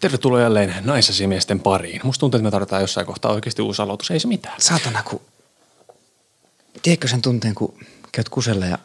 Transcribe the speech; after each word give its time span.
Tervetuloa 0.00 0.40
jälleen 0.40 0.74
naisasimiesten 0.84 1.60
pariin. 1.60 2.00
Musta 2.04 2.20
tuntuu, 2.20 2.38
että 2.38 2.44
me 2.44 2.50
tarvitaan 2.50 2.82
jossain 2.82 3.06
kohtaa 3.06 3.32
oikeasti 3.32 3.62
uusi 3.62 3.82
aloitus. 3.82 4.10
Ei 4.10 4.20
se 4.20 4.28
mitään. 4.28 4.60
Saatana, 4.60 5.02
kun... 5.02 5.20
Tiedätkö 6.82 7.08
sen 7.08 7.22
tunteen, 7.22 7.54
kun 7.54 7.78
käyt 8.12 8.28
kusella 8.28 8.66
ja 8.66 8.78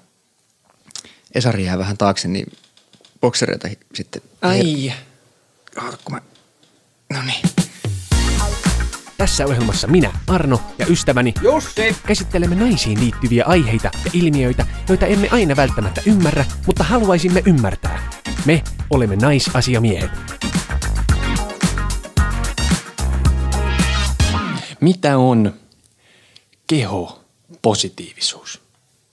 Esari 1.36 1.66
jää 1.66 1.78
vähän 1.78 1.98
taakse, 1.98 2.28
niin 2.28 2.52
boksereita 3.22 3.68
sitten... 3.94 4.22
Ai. 4.42 4.94
Oota, 5.84 5.98
kun 6.06 6.16
mä... 6.16 6.22
No 7.14 7.22
niin. 7.22 7.42
Tässä 9.18 9.46
ohjelmassa 9.46 9.88
minä, 9.88 10.12
Arno 10.28 10.62
ja 10.80 10.86
ystäväni 10.86 11.34
Jussi! 11.42 11.96
käsittelemme 12.08 12.56
naisiin 12.56 13.00
liittyviä 13.00 13.46
aiheita 13.46 13.92
ja 14.06 14.12
ilmiöitä, 14.14 14.66
joita 14.90 15.06
emme 15.06 15.28
aina 15.32 15.56
välttämättä 15.56 16.02
ymmärrä, 16.06 16.46
mutta 16.68 16.84
haluaisimme 16.84 17.44
ymmärtää. 17.46 18.10
Me 18.46 18.64
olemme 18.90 19.16
naisasiamiehet. 19.16 20.12
Mitä 24.84 25.18
on 25.18 25.54
keho-positiivisuus? 26.68 28.62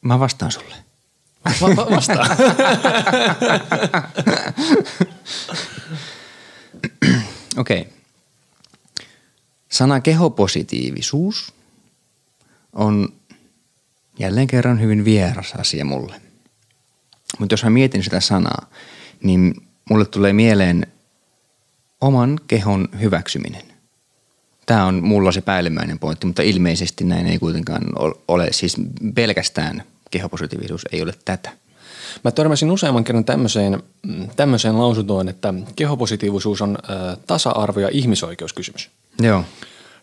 Mä 0.03 0.21
vastaan 0.21 0.53
sulle. 0.53 0.75
Va- 1.61 1.77
va- 1.77 1.91
vastaa. 1.97 2.27
Okei. 7.57 7.81
Okay. 7.81 7.93
Sana 9.69 10.01
kehopositiivisuus 10.01 11.55
on 12.73 13.13
jälleen 14.19 14.47
kerran 14.47 14.81
hyvin 14.81 15.05
vieras 15.05 15.53
asia 15.53 15.85
mulle. 15.85 16.21
Mutta 17.39 17.53
jos 17.53 17.65
mä 17.65 17.71
mietin 17.71 18.05
sitä 18.05 18.21
sanaa, 18.21 18.71
niin 19.23 19.69
mulle 19.91 20.05
tulee 20.05 20.33
mieleen 20.33 20.87
oman 22.01 22.41
kehon 22.47 22.89
hyväksyminen. 23.01 23.70
Tämä 24.67 24.87
on 24.87 25.05
mulla 25.05 25.33
se 25.33 25.41
päällimmäinen 25.41 25.99
pointti, 25.99 26.27
mutta 26.27 26.43
ilmeisesti 26.43 27.05
näin 27.05 27.27
ei 27.27 27.39
kuitenkaan 27.39 27.83
ol- 27.99 28.15
ole. 28.29 28.49
Siis 28.51 28.77
pelkästään 29.15 29.83
kehopositiivisuus 30.11 30.87
ei 30.93 31.03
ole 31.03 31.15
tätä. 31.25 31.51
Mä 32.25 32.31
törmäsin 32.31 32.71
useamman 32.71 33.05
kerran 33.05 33.25
tämmöiseen, 33.25 33.83
mm, 34.07 34.29
tämmöiseen 34.37 34.79
lausuntoon, 34.79 35.29
että 35.29 35.55
kehopositiivisuus 35.77 36.63
on 36.63 36.79
äh, 36.91 37.19
tasa-arvo- 37.27 37.81
ja 37.81 37.89
ihmisoikeuskysymys. 37.93 38.91
Joo. 39.21 39.45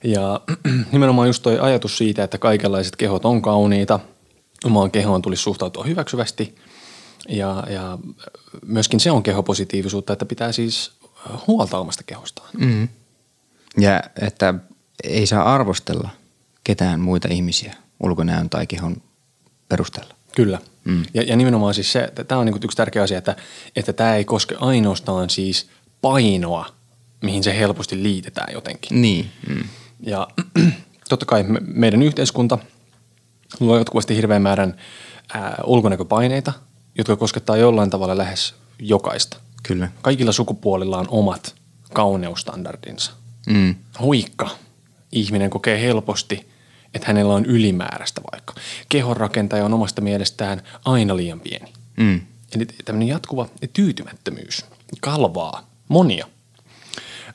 Ja 0.04 0.42
nimenomaan 0.92 1.28
just 1.28 1.44
toi 1.44 1.60
ajatus 1.60 1.98
siitä, 1.98 2.24
että 2.24 2.38
kaikenlaiset 2.38 2.96
kehot 2.96 3.26
on 3.26 3.42
kauniita, 3.42 4.00
omaan 4.66 4.92
kehoon 4.92 5.22
tulisi 5.22 5.44
suhtautua 5.44 5.84
hyväksyvästi. 5.84 6.56
Ja, 7.30 7.64
ja 7.70 7.98
myöskin 8.66 9.00
se 9.00 9.12
on 9.12 9.24
kehopositiivisuutta, 9.24 10.14
että 10.14 10.26
pitää 10.26 10.52
siis 10.52 10.92
huolta 11.48 11.78
omasta 11.78 12.04
kehostaan. 12.04 12.50
Mm. 12.58 12.88
Ja 13.78 14.02
että 14.22 14.54
ei 15.04 15.28
saa 15.28 15.56
arvostella 15.56 16.10
ketään 16.64 17.00
muita 17.00 17.28
ihmisiä 17.32 17.76
ulkonäön 18.04 18.50
tai 18.50 18.68
kehon 18.68 19.02
perusteella. 19.70 20.14
Kyllä. 20.36 20.60
Mm. 20.84 21.06
Ja, 21.14 21.24
ja 21.24 21.36
nimenomaan 21.36 21.74
siis 21.74 21.92
se, 21.92 22.04
että 22.04 22.24
tämä 22.24 22.40
on 22.40 22.46
niinku 22.46 22.60
yksi 22.64 22.78
tärkeä 22.78 23.04
asia, 23.04 23.18
että, 23.18 23.36
että 23.76 23.94
tämä 23.94 24.16
ei 24.16 24.26
koske 24.26 24.56
ainoastaan 24.60 25.30
siis 25.30 25.70
painoa, 26.02 26.66
mihin 27.22 27.44
se 27.44 27.58
helposti 27.58 28.04
liitetään 28.04 28.54
jotenkin. 28.54 29.02
Niin. 29.02 29.32
Mm. 29.50 29.64
Ja 30.00 30.28
totta 31.10 31.26
kai 31.26 31.44
me, 31.44 31.60
meidän 31.66 32.04
yhteiskunta 32.04 32.58
luo 33.60 33.78
jatkuvasti 33.78 34.16
hirveän 34.16 34.42
määrän 34.42 34.76
ää, 35.34 35.58
ulkonäköpaineita, 35.66 36.54
jotka 36.98 37.16
koskettaa 37.16 37.58
jollain 37.58 37.90
tavalla 37.90 38.18
lähes 38.18 38.56
jokaista. 38.80 39.38
Kyllä. 39.64 39.92
Kaikilla 40.02 40.32
sukupuolilla 40.32 40.98
on 40.98 41.08
omat 41.10 41.56
kauneustandardinsa. 41.94 43.12
Mm. 43.48 43.76
Huikka. 44.00 44.50
Ihminen 45.12 45.50
kokee 45.50 45.82
helposti, 45.82 46.48
että 46.94 47.08
hänellä 47.08 47.34
on 47.34 47.46
ylimääräistä 47.46 48.22
vaikka. 48.32 48.54
Kehonrakentaja 48.90 49.66
on 49.66 49.74
omasta 49.74 50.02
mielestään 50.02 50.62
aina 50.86 51.16
liian 51.16 51.40
pieni. 51.40 51.74
Mm. 51.98 52.22
Eli 52.56 52.66
tämmöinen 52.86 53.08
jatkuva 53.08 53.50
tyytymättömyys 53.74 54.66
kalvaa 55.02 55.70
monia. 55.88 56.28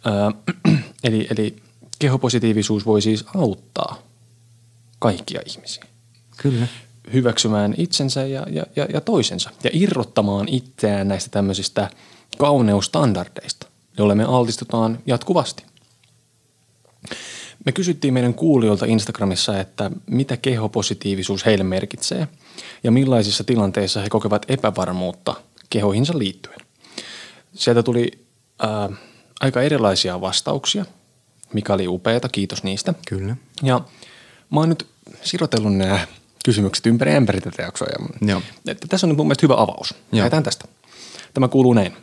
Öö, 0.06 0.52
eli, 1.04 1.26
eli 1.30 1.56
kehopositiivisuus 1.98 2.86
voi 2.86 3.02
siis 3.02 3.24
auttaa 3.34 4.02
kaikkia 4.98 5.40
ihmisiä 5.46 5.84
Kyllä. 6.36 6.66
hyväksymään 7.12 7.74
itsensä 7.76 8.26
ja, 8.26 8.46
ja, 8.50 8.62
ja, 8.76 8.84
ja 8.92 9.00
toisensa 9.00 9.50
ja 9.64 9.70
irrottamaan 9.72 10.48
itseään 10.48 11.08
näistä 11.08 11.30
tämmöisistä 11.30 11.90
kauneustandardeista, 12.38 13.66
joille 13.98 14.14
me 14.14 14.24
altistutaan 14.24 14.98
jatkuvasti. 15.06 15.71
Me 17.66 17.72
kysyttiin 17.72 18.14
meidän 18.14 18.34
kuulijoilta 18.34 18.86
Instagramissa, 18.86 19.60
että 19.60 19.90
mitä 20.06 20.36
kehopositiivisuus 20.36 21.46
heille 21.46 21.64
merkitsee 21.64 22.28
ja 22.84 22.90
millaisissa 22.90 23.44
tilanteissa 23.44 24.00
he 24.00 24.08
kokevat 24.08 24.46
epävarmuutta 24.48 25.34
kehoihinsa 25.70 26.18
liittyen. 26.18 26.58
Sieltä 27.54 27.82
tuli 27.82 28.10
ää, 28.58 28.88
aika 29.40 29.62
erilaisia 29.62 30.20
vastauksia, 30.20 30.84
mikä 31.52 31.74
oli 31.74 31.88
upeata, 31.88 32.28
kiitos 32.28 32.62
niistä. 32.62 32.94
Kyllä. 33.08 33.36
Ja 33.62 33.80
mä 34.50 34.60
oon 34.60 34.68
nyt 34.68 34.86
sirotellut 35.22 35.76
nämä 35.76 36.06
kysymykset 36.44 36.86
ympäri 36.86 37.14
ämpäri 37.14 37.40
tätä 37.40 37.62
jaksoa. 37.62 37.88
Ja 37.88 38.28
Joo. 38.28 38.42
Että 38.66 38.86
tässä 38.88 39.06
on 39.06 39.08
nyt 39.08 39.16
mun 39.16 39.26
mielestä 39.26 39.46
hyvä 39.46 39.54
avaus. 39.62 39.94
Lähdetään 40.12 40.42
tästä. 40.42 40.64
Tämä 41.34 41.48
kuuluu 41.48 41.72
näin. 41.72 41.96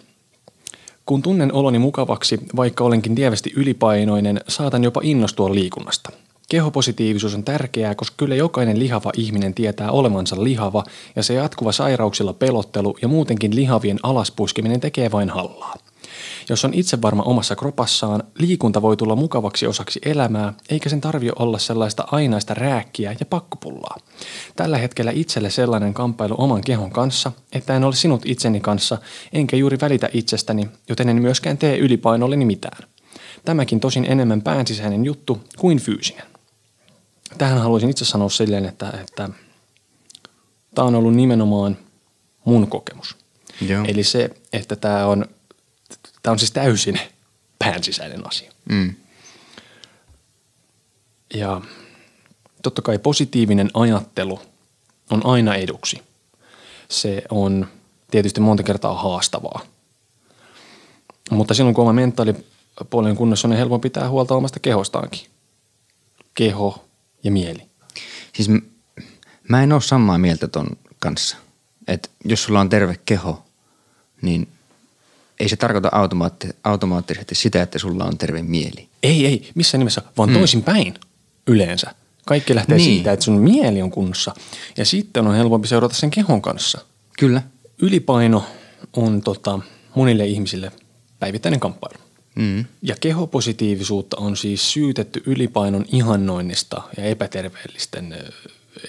Kun 1.09 1.21
tunnen 1.21 1.53
oloni 1.53 1.79
mukavaksi, 1.79 2.39
vaikka 2.55 2.83
olenkin 2.83 3.15
lievästi 3.15 3.53
ylipainoinen, 3.55 4.41
saatan 4.47 4.83
jopa 4.83 5.01
innostua 5.03 5.53
liikunnasta. 5.53 6.09
Kehopositiivisuus 6.49 7.35
on 7.35 7.43
tärkeää, 7.43 7.95
koska 7.95 8.13
kyllä 8.17 8.35
jokainen 8.35 8.79
lihava 8.79 9.11
ihminen 9.17 9.53
tietää 9.53 9.91
olevansa 9.91 10.43
lihava 10.43 10.83
ja 11.15 11.23
se 11.23 11.33
jatkuva 11.33 11.71
sairauksilla 11.71 12.33
pelottelu 12.33 12.97
ja 13.01 13.07
muutenkin 13.07 13.55
lihavien 13.55 13.99
alaspuskeminen 14.03 14.79
tekee 14.79 15.11
vain 15.11 15.29
hallaa. 15.29 15.75
Jos 16.49 16.65
on 16.65 16.73
itse 16.73 17.01
varma 17.01 17.23
omassa 17.23 17.55
kropassaan, 17.55 18.23
liikunta 18.37 18.81
voi 18.81 18.97
tulla 18.97 19.15
mukavaksi 19.15 19.67
osaksi 19.67 19.99
elämää, 20.05 20.53
eikä 20.69 20.89
sen 20.89 21.01
tarvitse 21.01 21.33
olla 21.39 21.59
sellaista 21.59 22.03
ainaista 22.11 22.53
rääkkiä 22.53 23.15
ja 23.19 23.25
pakkopullaa. 23.25 23.97
Tällä 24.55 24.77
hetkellä 24.77 25.11
itselle 25.11 25.49
sellainen 25.49 25.93
kamppailu 25.93 26.35
oman 26.37 26.61
kehon 26.61 26.91
kanssa, 26.91 27.31
että 27.51 27.75
en 27.75 27.83
ole 27.83 27.95
sinut 27.95 28.21
itseni 28.25 28.59
kanssa, 28.59 28.97
enkä 29.33 29.57
juuri 29.57 29.77
välitä 29.81 30.09
itsestäni, 30.13 30.69
joten 30.89 31.09
en 31.09 31.21
myöskään 31.21 31.57
tee 31.57 31.77
ylipainolleni 31.77 32.45
mitään. 32.45 32.83
Tämäkin 33.45 33.79
tosin 33.79 34.05
enemmän 34.05 34.41
päänsisäinen 34.41 35.05
juttu 35.05 35.43
kuin 35.57 35.79
fyysinen. 35.79 36.25
Tähän 37.37 37.59
haluaisin 37.61 37.89
itse 37.89 38.05
sanoa 38.05 38.29
silleen, 38.29 38.65
että, 38.65 38.93
että 39.01 39.29
tämä 40.75 40.87
on 40.87 40.95
ollut 40.95 41.15
nimenomaan 41.15 41.77
mun 42.45 42.67
kokemus. 42.67 43.15
Joo. 43.67 43.85
Eli 43.87 44.03
se, 44.03 44.29
että 44.53 44.75
tämä 44.75 45.05
on, 45.05 45.25
tämä 46.23 46.31
on 46.31 46.39
siis 46.39 46.51
täysin 46.51 46.99
päänsisäinen 47.59 48.27
asia. 48.27 48.51
Mm. 48.69 48.95
Ja 51.33 51.61
totta 52.63 52.81
kai 52.81 52.99
positiivinen 52.99 53.69
ajattelu 53.73 54.39
on 55.09 55.25
aina 55.25 55.55
eduksi. 55.55 56.01
Se 56.89 57.23
on 57.29 57.67
tietysti 58.11 58.41
monta 58.41 58.63
kertaa 58.63 58.93
haastavaa. 59.01 59.61
Mutta 61.31 61.53
silloin 61.53 61.75
kun 61.75 61.81
oma 61.81 61.93
mentaalipuolen 61.93 63.15
kunnossa 63.15 63.47
on, 63.47 63.49
niin 63.49 63.57
helppo 63.57 63.79
pitää 63.79 64.09
huolta 64.09 64.35
omasta 64.35 64.59
kehostaankin. 64.59 65.27
Keho 66.33 66.85
ja 67.23 67.31
mieli. 67.31 67.61
Siis 68.33 68.49
m- 68.49 68.57
mä 69.47 69.63
en 69.63 69.73
ole 69.73 69.81
samaa 69.81 70.17
mieltä 70.17 70.47
ton 70.47 70.67
kanssa. 70.99 71.37
Et 71.87 72.11
jos 72.25 72.43
sulla 72.43 72.59
on 72.59 72.69
terve 72.69 72.99
keho, 73.05 73.43
niin 74.21 74.47
ei 75.39 75.49
se 75.49 75.55
tarkoita 75.55 75.89
automaatti- 75.91 76.53
automaattisesti 76.63 77.35
sitä, 77.35 77.61
että 77.61 77.79
sulla 77.79 78.05
on 78.05 78.17
terve 78.17 78.41
mieli. 78.41 78.87
Ei, 79.03 79.25
ei, 79.25 79.49
missään 79.55 79.79
nimessä, 79.79 80.01
vaan 80.17 80.33
toisin 80.33 80.63
päin 80.63 80.93
yleensä. 81.47 81.95
Kaikki 82.25 82.55
lähtee 82.55 82.77
Niin. 82.77 82.85
siitä, 82.95 83.11
että 83.11 83.25
sun 83.25 83.39
mieli 83.41 83.81
on 83.81 83.91
kunnossa 83.91 84.33
ja 84.77 84.85
sitten 84.85 85.27
on 85.27 85.35
helpompi 85.35 85.67
seurata 85.67 85.95
sen 85.95 86.11
kehon 86.11 86.41
kanssa. 86.41 86.79
Kyllä. 87.19 87.41
Ylipaino 87.81 88.45
on 88.93 89.21
tota, 89.21 89.59
monille 89.95 90.25
ihmisille 90.25 90.71
päivittäinen 91.19 91.59
kamppailu. 91.59 91.97
Mm. 92.35 92.65
Ja 92.81 92.95
kehopositiivisuutta 93.01 94.17
on 94.17 94.37
siis 94.37 94.73
syytetty 94.73 95.23
ylipainon 95.25 95.85
ihannoinnista 95.91 96.81
ja 96.97 97.03
epäterveellisten 97.03 98.15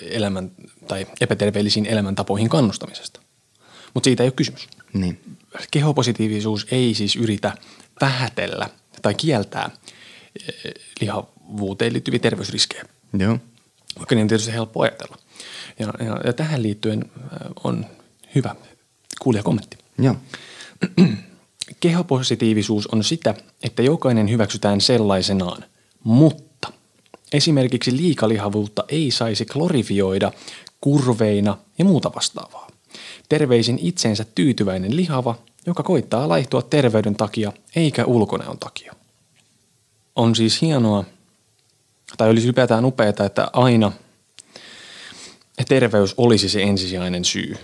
elämän 0.02 0.50
tai 0.88 1.06
epäterveellisiin 1.20 1.86
elämäntapoihin 1.86 2.48
kannustamisesta. 2.48 3.20
Mutta 3.94 4.06
siitä 4.06 4.22
ei 4.22 4.26
ole 4.26 4.32
kysymys. 4.32 4.69
Niin. 4.92 5.20
Kehopositiivisuus 5.70 6.66
ei 6.70 6.94
siis 6.94 7.16
yritä 7.16 7.54
vähätellä 8.00 8.69
tai 9.02 9.14
kieltää 9.14 9.70
ö, 9.70 10.72
lihavuuteen 11.00 11.92
liittyviä 11.92 12.19
terveysriskejä, 12.19 12.84
Joo. 13.19 13.38
vaikka 13.98 14.14
niin 14.14 14.22
on 14.22 14.28
tietysti 14.28 14.52
helppo 14.52 14.82
ajatella. 14.82 15.19
Ja, 15.78 15.92
ja, 16.04 16.20
ja 16.25 16.32
tähän 16.32 16.62
liittyen 16.62 17.04
ö, 17.04 17.20
on 17.64 17.87
hyvä 18.34 18.54
kuulijakommentti. 19.20 19.76
Joo. 19.98 20.16
Kehopositiivisuus 21.81 22.87
on 22.87 23.04
sitä, 23.04 23.34
että 23.62 23.82
jokainen 23.82 24.31
hyväksytään 24.31 24.81
sellaisenaan, 24.81 25.64
mutta 26.04 26.72
esimerkiksi 27.32 27.96
liikalihavuutta 27.96 28.84
ei 28.88 29.10
saisi 29.10 29.44
glorifioida 29.44 30.32
kurveina 30.81 31.58
ja 31.78 31.84
muuta 31.84 32.14
vastaavaa. 32.14 32.69
Terveisin 33.30 33.78
itsensä 33.82 34.24
tyytyväinen 34.34 34.96
lihava, 34.96 35.34
joka 35.66 35.82
koittaa 35.82 36.28
laihtua 36.28 36.62
terveyden 36.62 37.14
takia 37.14 37.52
eikä 37.76 38.04
ulkonäön 38.04 38.58
takia. 38.58 38.92
On 40.16 40.34
siis 40.36 40.62
hienoa, 40.62 41.04
tai 42.16 42.30
olisi 42.30 42.46
ylipäätään 42.46 42.84
upeaa, 42.84 43.12
että 43.26 43.50
aina 43.52 43.92
terveys 45.68 46.14
olisi 46.16 46.48
se 46.48 46.62
ensisijainen 46.62 47.24
syy 47.24 47.56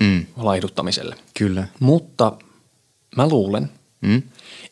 Mm. 0.00 0.26
laihduttamiselle. 0.36 1.16
Kyllä. 1.38 1.68
Mutta 1.80 2.32
mä 3.16 3.28
luulen, 3.28 3.70
Mm. 4.00 4.22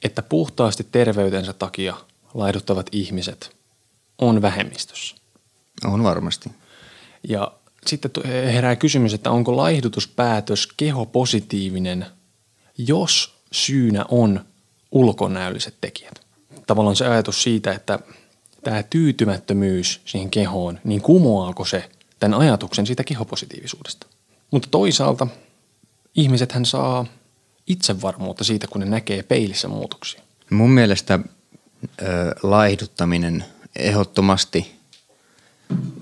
että 0.02 0.22
puhtaasti 0.22 0.86
terveytensä 0.92 1.52
takia 1.52 1.96
laihduttavat 2.34 2.86
ihmiset 2.92 3.56
on 4.18 4.42
vähemmistössä. 4.42 5.16
On 5.84 6.02
varmasti. 6.02 6.50
Ja 7.28 7.52
sitten 7.88 8.10
tu- 8.10 8.22
herää 8.26 8.76
kysymys, 8.76 9.14
että 9.14 9.30
onko 9.30 9.56
laihdutuspäätös 9.56 10.68
kehopositiivinen, 10.76 12.06
jos 12.78 13.34
syynä 13.52 14.04
on 14.08 14.44
ulkonäölliset 14.92 15.74
tekijät. 15.80 16.20
Tavallaan 16.66 16.96
se 16.96 17.06
ajatus 17.06 17.42
siitä, 17.42 17.72
että 17.72 17.98
tämä 18.64 18.82
tyytymättömyys 18.82 20.00
siihen 20.04 20.30
kehoon, 20.30 20.78
niin 20.84 21.00
kumoaako 21.00 21.64
se 21.64 21.88
tämän 22.20 22.38
ajatuksen 22.38 22.86
siitä 22.86 23.04
kehopositiivisuudesta. 23.04 24.06
Mutta 24.50 24.68
toisaalta 24.70 25.26
ihmisethän 26.14 26.66
saa 26.66 27.06
itsevarmuutta 27.66 28.44
siitä, 28.44 28.66
kun 28.66 28.80
ne 28.80 28.86
näkee 28.86 29.22
peilissä 29.22 29.68
muutoksia. 29.68 30.22
Mun 30.50 30.70
mielestä 30.70 31.18
ö, 31.18 32.04
laihduttaminen 32.42 33.44
ehdottomasti, 33.76 34.75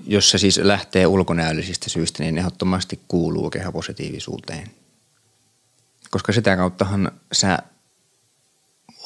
jos 0.07 0.29
se 0.31 0.37
siis 0.37 0.57
lähtee 0.57 1.07
ulkonäöllisistä 1.07 1.89
syistä, 1.89 2.23
niin 2.23 2.37
ehdottomasti 2.37 2.99
kuuluu 3.07 3.49
kehopositiivisuuteen. 3.49 4.71
Koska 6.11 6.33
sitä 6.33 6.57
kauttahan 6.57 7.11
sä 7.31 7.57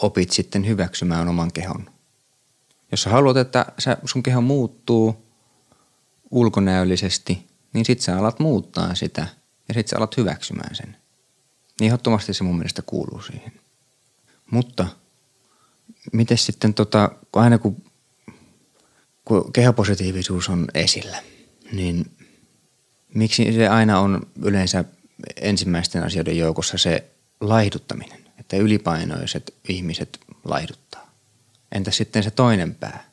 opit 0.02 0.32
sitten 0.32 0.68
hyväksymään 0.68 1.28
oman 1.28 1.52
kehon. 1.52 1.90
Jos 2.92 3.04
sä 3.04 3.10
haluat, 3.10 3.38
että 3.38 3.66
sä, 3.80 3.98
sun 4.06 4.24
keho 4.24 4.42
muuttuu 4.42 5.26
ulkonäöllisesti, 6.32 7.48
niin 7.74 7.86
sit 7.86 8.02
sä 8.02 8.18
alat 8.18 8.40
muuttaa 8.40 8.96
sitä 8.96 9.28
ja 9.68 9.74
sit 9.74 9.88
sä 9.88 9.98
alat 9.98 10.18
hyväksymään 10.18 10.76
sen. 10.76 10.98
Niin 11.80 11.88
ehdottomasti 11.88 12.34
se 12.34 12.44
mun 12.44 12.58
mielestä 12.58 12.82
kuuluu 12.82 13.22
siihen. 13.22 13.52
Mutta 14.52 14.88
miten 16.14 16.38
sitten 16.38 16.74
tota, 16.74 17.12
aina 17.34 17.58
kun, 17.58 17.84
kun 19.30 19.54
kehopositiivisuus 19.54 20.50
on 20.50 20.68
esillä, 20.74 21.18
niin 21.72 22.12
miksi 23.14 23.54
se 23.54 23.68
aina 23.68 24.00
on 24.00 24.28
yleensä 24.42 24.84
ensimmäisten 25.42 26.04
asioiden 26.04 26.38
joukossa 26.38 26.78
se 26.78 27.10
laihduttaminen, 27.42 28.20
että 28.40 28.58
ylipainoiset 28.58 29.54
ihmiset 29.70 30.20
laihduttaa. 30.44 31.14
Entä 31.72 31.92
sitten 31.92 32.24
se 32.24 32.32
toinen 32.32 32.76
pää, 32.76 33.04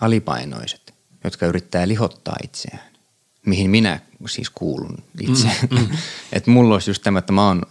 alipainoiset, 0.00 0.94
jotka 1.24 1.46
yrittää 1.46 1.88
lihottaa 1.88 2.36
itseään, 2.44 2.90
mihin 3.46 3.70
minä 3.70 4.00
siis 4.28 4.50
kuulun 4.50 4.98
itse. 5.20 5.48
Mm, 5.70 5.78
mm. 5.78 5.88
että 6.32 6.50
mulla 6.50 6.74
olisi 6.74 6.90
just 6.90 7.02
tämä, 7.02 7.18
että 7.18 7.32
mä 7.32 7.46
oon, 7.46 7.62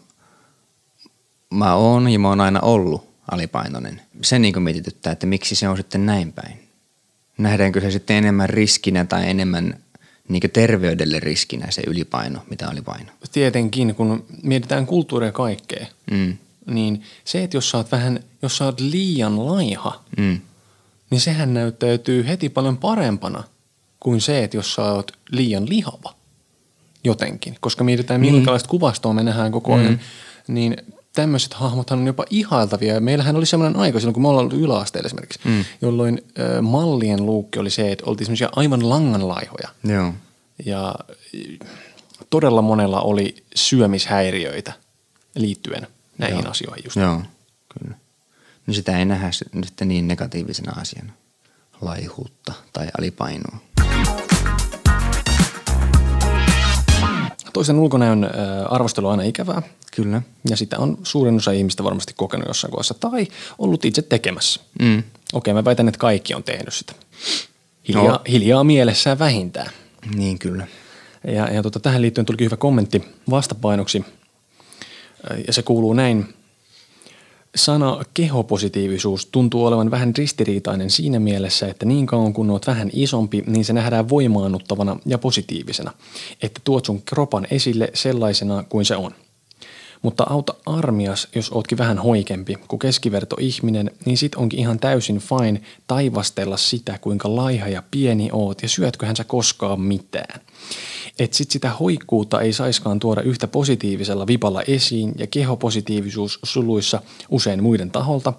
mä 1.54 1.75
oon 1.75 2.10
ja 2.10 2.20
mä 2.20 2.28
oon 2.30 2.42
aina 2.42 2.60
ollut 2.60 3.10
alipainoinen. 3.31 4.02
Se 4.22 4.40
niin 4.40 4.62
mietityttää, 4.62 5.13
että 5.13 5.28
miksi 5.28 5.56
se 5.56 5.70
on 5.70 5.78
sitten 5.78 6.06
näin 6.06 6.34
päin. 6.34 6.67
Nähdäänkö 7.38 7.81
se 7.81 7.92
sitten 7.92 8.16
enemmän 8.18 8.50
riskinä 8.50 9.06
tai 9.06 9.30
enemmän 9.30 9.74
niin 10.30 10.42
terveydelle 10.54 11.19
riskinä 11.19 11.68
se 11.72 11.81
ylipaino, 11.88 12.39
mitä 12.50 12.69
alipaino? 12.69 13.12
Tietenkin, 13.31 13.95
kun 13.95 14.25
mietitään 14.44 14.86
kulttuuria 14.86 15.31
kaikkea, 15.31 15.86
Mm. 16.12 16.38
niin 16.66 17.04
se, 17.25 17.44
että 17.44 17.57
jos 17.57 17.69
sä 17.69 17.78
oot 17.78 17.92
vähän, 17.92 18.19
jos 18.42 18.57
sä 18.57 18.66
oot 18.66 18.80
liian 18.80 19.45
laiha, 19.48 20.04
Mm. 20.18 20.39
niin 21.10 21.22
sehän 21.22 21.54
näyttäytyy 21.54 22.28
heti 22.28 22.50
paljon 22.50 22.78
parempana 22.78 23.44
kuin 24.00 24.22
se, 24.22 24.44
että 24.44 24.57
jos 24.57 24.74
sä 24.74 24.81
oot 24.84 25.12
liian 25.31 25.69
lihava 25.69 26.13
jotenkin. 27.04 27.56
Koska 27.60 27.84
mietitään, 27.84 28.22
Niin. 28.22 28.34
minkälaista 28.34 28.69
kuvastoa 28.69 29.13
me 29.13 29.24
nähdään 29.24 29.51
koko 29.51 29.74
ajan, 29.74 30.00
niin 30.48 30.78
tämmöiset 31.18 31.54
hahmothan 31.54 32.00
on 32.00 32.08
jopa 32.08 32.25
ihailtavia. 32.30 32.94
Ja 32.94 33.02
meillähän 33.02 33.36
oli 33.36 33.46
semmoinen 33.46 33.80
aika 33.80 34.00
silloin, 34.00 34.14
kun 34.14 34.24
me 34.24 34.28
ollaan 34.28 34.46
ollut 34.46 34.64
yläasteella 34.64 35.08
esimerkiksi, 35.08 35.40
mm. 35.46 35.66
jolloin 35.81 36.22
ö, 36.40 36.62
mallien 36.62 37.25
luukki 37.25 37.60
oli 37.60 37.69
se, 37.69 37.92
että 37.92 38.06
oltiin 38.06 38.25
semmoisia 38.25 38.50
aivan 38.56 38.90
langanlaihoja. 38.90 39.69
Joo. 39.84 40.14
Ja 40.66 40.96
todella 42.30 42.62
monella 42.62 43.02
oli 43.02 43.44
syömishäiriöitä 43.56 44.74
liittyen 45.36 45.88
näihin 46.18 46.40
Joo. 46.44 46.52
asioihin 46.52 46.84
just. 46.86 46.96
Joo, 46.96 47.22
kyllä. 47.80 47.96
No 48.68 48.74
sitä 48.74 49.00
ei 49.00 49.06
nähdä 49.06 49.31
sitten 49.31 49.88
niin 49.88 50.08
negatiivisena 50.08 50.81
asiana. 50.81 51.13
Laihuutta 51.81 52.54
tai 52.74 52.88
alipainoa. 52.98 53.58
Toisen 57.57 57.80
ulkonäön 57.80 58.30
arvostelu 58.69 59.07
on 59.07 59.12
aina 59.12 59.24
ikävää. 59.24 59.62
Kyllä. 59.95 60.21
Ja 60.50 60.57
sitä 60.57 60.80
on 60.80 60.98
suurin 61.04 61.36
osa 61.36 61.51
ihmistä 61.51 61.83
varmasti 61.83 62.13
kokenut 62.18 62.48
jossain 62.48 62.71
kohdassa 62.71 62.94
tai 62.94 63.27
ollut 63.57 63.86
itse 63.86 64.01
tekemässä. 64.01 64.62
Mm. 64.81 65.04
Okei, 65.33 65.54
mä 65.54 65.65
väitän, 65.65 65.88
että 65.88 65.98
kaikki 65.98 66.33
on 66.33 66.44
tehnyt 66.44 66.74
sitä. 66.74 66.94
Hiljaa, 67.88 68.07
No. 68.07 68.19
hiljaa 68.27 68.63
mielessään 68.63 69.19
vähintään. 69.19 69.69
Niin 70.15 70.39
kyllä. 70.39 70.68
Ja, 71.27 71.54
ja 71.54 71.63
tota, 71.63 71.80
tähän 71.80 72.01
liittyen 72.01 72.25
tulikin 72.25 72.45
hyvä 72.45 72.57
kommentti 72.57 73.04
vastapainoksi. 73.30 74.06
Ja 75.48 75.53
se 75.53 75.62
kuuluu 75.63 75.94
näin. 75.94 76.33
Sana 77.57 78.04
kehopositiivisuus 78.13 79.25
tuntuu 79.25 79.65
olevan 79.65 79.92
vähän 79.92 80.13
ristiriitainen 80.18 80.89
siinä 80.89 81.19
mielessä, 81.19 81.68
että 81.68 81.86
niin 81.86 82.06
kauan 82.06 82.33
kun 82.33 82.50
oot 82.50 82.68
vähän 82.68 82.89
isompi, 82.94 83.44
niin 83.48 83.65
se 83.65 83.74
nähdään 83.74 84.09
voimaannuttavana 84.09 85.00
ja 85.06 85.18
positiivisena, 85.18 85.92
että 86.42 86.62
tuot 86.63 86.86
sun 86.86 87.01
kropan 87.01 87.48
esille 87.51 87.92
sellaisena 87.94 88.63
kuin 88.69 88.86
se 88.86 88.95
on. 88.95 89.12
Mutta 90.02 90.24
auta 90.30 90.54
armias, 90.66 91.28
jos 91.36 91.52
ootkin 91.52 91.78
vähän 91.78 92.00
hoikempi 92.00 92.56
kuin 92.68 92.80
keskiverto 92.80 93.36
ihminen, 93.40 93.92
niin 94.06 94.18
sit 94.18 94.36
onkin 94.36 94.60
ihan 94.60 94.80
täysin 94.80 95.20
fine 95.20 95.62
taivastella 95.88 96.58
sitä, 96.58 96.98
kuinka 97.01 97.36
laiha 97.36 97.68
ja 97.68 97.84
pieni 97.92 98.30
oot 98.32 98.62
ja 98.62 98.70
syötköhän 98.70 99.16
sä 99.16 99.24
koskaan 99.24 99.82
mitään. 99.82 100.42
Et 101.20 101.34
sit 101.34 101.51
sitä 101.51 101.70
hoikkuutta 101.70 102.42
ei 102.42 102.54
saiskaan 102.54 103.00
tuoda 103.00 103.22
yhtä 103.22 103.48
positiivisella 103.48 104.27
vipalla 104.27 104.62
esiin 104.62 105.13
ja 105.18 105.27
kehopositiivisuus 105.27 106.39
suluissa 106.44 107.01
usein 107.30 107.63
muiden 107.63 107.92
taholta 107.92 108.34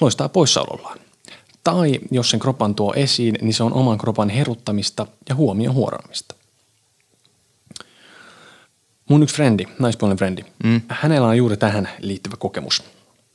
loistaa 0.00 0.28
poissaolollaan. 0.28 0.98
Tai 1.64 2.00
jos 2.10 2.30
sen 2.30 2.40
kropan 2.40 2.74
tuo 2.74 2.92
esiin, 2.96 3.38
niin 3.40 3.54
se 3.54 3.62
on 3.62 3.72
oman 3.72 3.98
kropan 3.98 4.28
heruttamista 4.28 5.06
ja 5.28 5.34
huomion 5.34 5.74
huoraamista. 5.74 6.39
Mun 9.10 9.22
yksi 9.22 9.36
frendi, 9.36 9.64
naispuolinen 9.78 10.18
frendi, 10.18 10.42
mm. 10.64 10.80
hänellä 10.88 11.28
on 11.28 11.36
juuri 11.36 11.56
tähän 11.56 11.88
liittyvä 12.00 12.36
kokemus. 12.36 12.82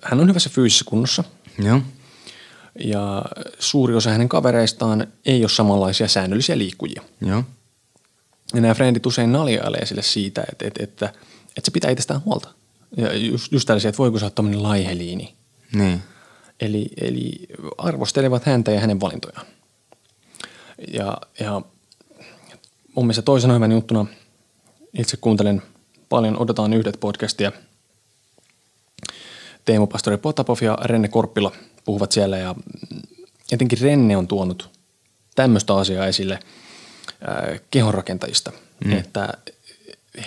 Hän 0.04 0.20
on 0.20 0.30
hyvässä 0.30 0.50
fyysisessä 0.50 0.86
kunnossa 0.88 1.24
Joo. 1.60 1.82
ja 2.80 3.26
suuri 3.60 3.96
osa 3.96 4.10
hänen 4.10 4.30
kavereistaan 4.30 5.08
ei 5.26 5.44
ole 5.44 5.50
samanlaisia 5.50 6.08
säännöllisiä 6.08 6.58
liikkujia. 6.58 7.02
Joo. 7.22 7.44
Ja 8.54 8.62
nämä 8.62 8.74
frendit 8.74 9.06
usein 9.06 9.32
naljailee 9.32 9.86
sille 9.86 10.02
siitä, 10.02 10.44
että, 10.52 10.68
että, 10.68 10.84
että, 10.84 11.06
että 11.48 11.62
se 11.64 11.72
pitää 11.72 11.92
itsestään 11.92 12.22
huolta. 12.26 12.50
Ja 12.98 13.14
just, 13.14 13.52
just 13.52 13.68
tällaisia, 13.68 13.90
että 13.90 13.98
voiko 13.98 14.20
sä 14.20 14.26
olla 14.26 14.36
tämmöinen 14.36 14.64
laiheliini. 14.64 15.36
Niin. 15.74 16.04
Eli, 16.60 16.90
eli 17.02 17.32
arvostelevat 17.78 18.46
häntä 18.46 18.72
ja 18.72 18.80
hänen 18.80 19.02
valintojaan. 19.02 19.46
Ja, 20.94 21.18
ja 21.40 21.62
mun 22.96 23.06
mielestä 23.06 23.22
toisena 23.22 23.54
hyvänä 23.54 23.74
juttuna 23.74 24.06
itse 25.00 25.18
kuuntelen 25.18 25.62
paljon 26.10 26.38
Odotaan 26.38 26.74
yhdet 26.74 26.98
podcastia. 27.00 27.52
Teemu 29.66 29.88
Pastori 29.88 30.18
Potapov 30.18 30.58
ja 30.62 30.78
Renne 30.82 31.08
Korppila 31.08 31.52
puhuvat 31.86 32.12
siellä 32.12 32.38
ja 32.38 32.56
etenkin 33.52 33.82
Renne 33.82 34.18
on 34.18 34.28
tuonut 34.28 34.70
tämmöistä 35.36 35.76
asiaa 35.76 36.08
esille 36.08 36.34
äh, 36.34 37.62
kehonrakentajista, 37.72 38.52
mm. 38.86 38.92
että 38.92 39.34